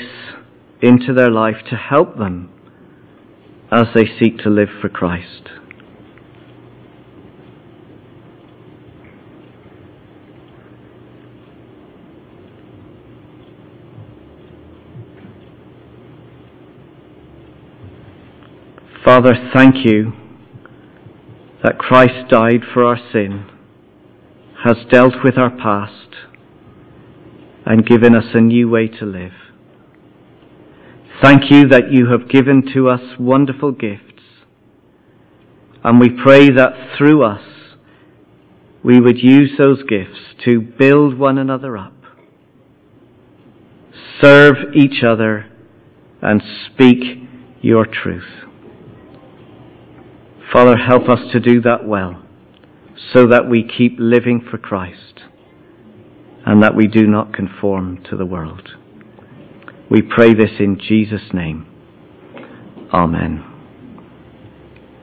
into 0.81 1.13
their 1.13 1.29
life 1.29 1.57
to 1.69 1.75
help 1.75 2.17
them 2.17 2.49
as 3.73 3.87
they 3.93 4.05
seek 4.17 4.37
to 4.37 4.49
live 4.49 4.69
for 4.79 4.87
Christ. 4.87 5.49
Father, 19.07 19.35
thank 19.55 19.85
you 19.85 20.11
that 21.63 21.77
Christ 21.79 22.29
died 22.29 22.59
for 22.73 22.83
our 22.83 22.97
sin, 23.13 23.49
has 24.65 24.75
dealt 24.91 25.23
with 25.23 25.37
our 25.37 25.49
past, 25.49 26.13
and 27.65 27.87
given 27.87 28.13
us 28.13 28.25
a 28.33 28.41
new 28.41 28.67
way 28.67 28.89
to 28.89 29.05
live. 29.05 29.31
Thank 31.23 31.49
you 31.49 31.69
that 31.69 31.89
you 31.89 32.07
have 32.11 32.27
given 32.27 32.69
to 32.73 32.89
us 32.89 32.99
wonderful 33.17 33.71
gifts, 33.71 34.23
and 35.85 36.01
we 36.01 36.09
pray 36.09 36.49
that 36.49 36.97
through 36.97 37.23
us 37.23 37.45
we 38.83 38.99
would 38.99 39.23
use 39.23 39.51
those 39.57 39.83
gifts 39.83 40.19
to 40.43 40.59
build 40.59 41.17
one 41.17 41.37
another 41.37 41.77
up, 41.77 41.93
serve 44.21 44.57
each 44.75 45.01
other, 45.01 45.49
and 46.21 46.41
speak 46.65 47.29
your 47.61 47.85
truth. 47.85 48.46
Father, 50.57 50.75
help 50.75 51.07
us 51.07 51.19
to 51.33 51.39
do 51.39 51.61
that 51.61 51.87
well 51.87 52.19
so 53.13 53.27
that 53.27 53.47
we 53.47 53.63
keep 53.63 53.95
living 53.99 54.43
for 54.49 54.57
Christ 54.57 55.21
and 56.47 56.63
that 56.63 56.75
we 56.75 56.87
do 56.87 57.05
not 57.05 57.31
conform 57.31 58.03
to 58.09 58.17
the 58.17 58.25
world. 58.25 58.69
We 59.91 60.01
pray 60.01 60.33
this 60.33 60.49
in 60.59 60.79
Jesus' 60.79 61.31
name. 61.31 61.67
Amen. 62.91 63.46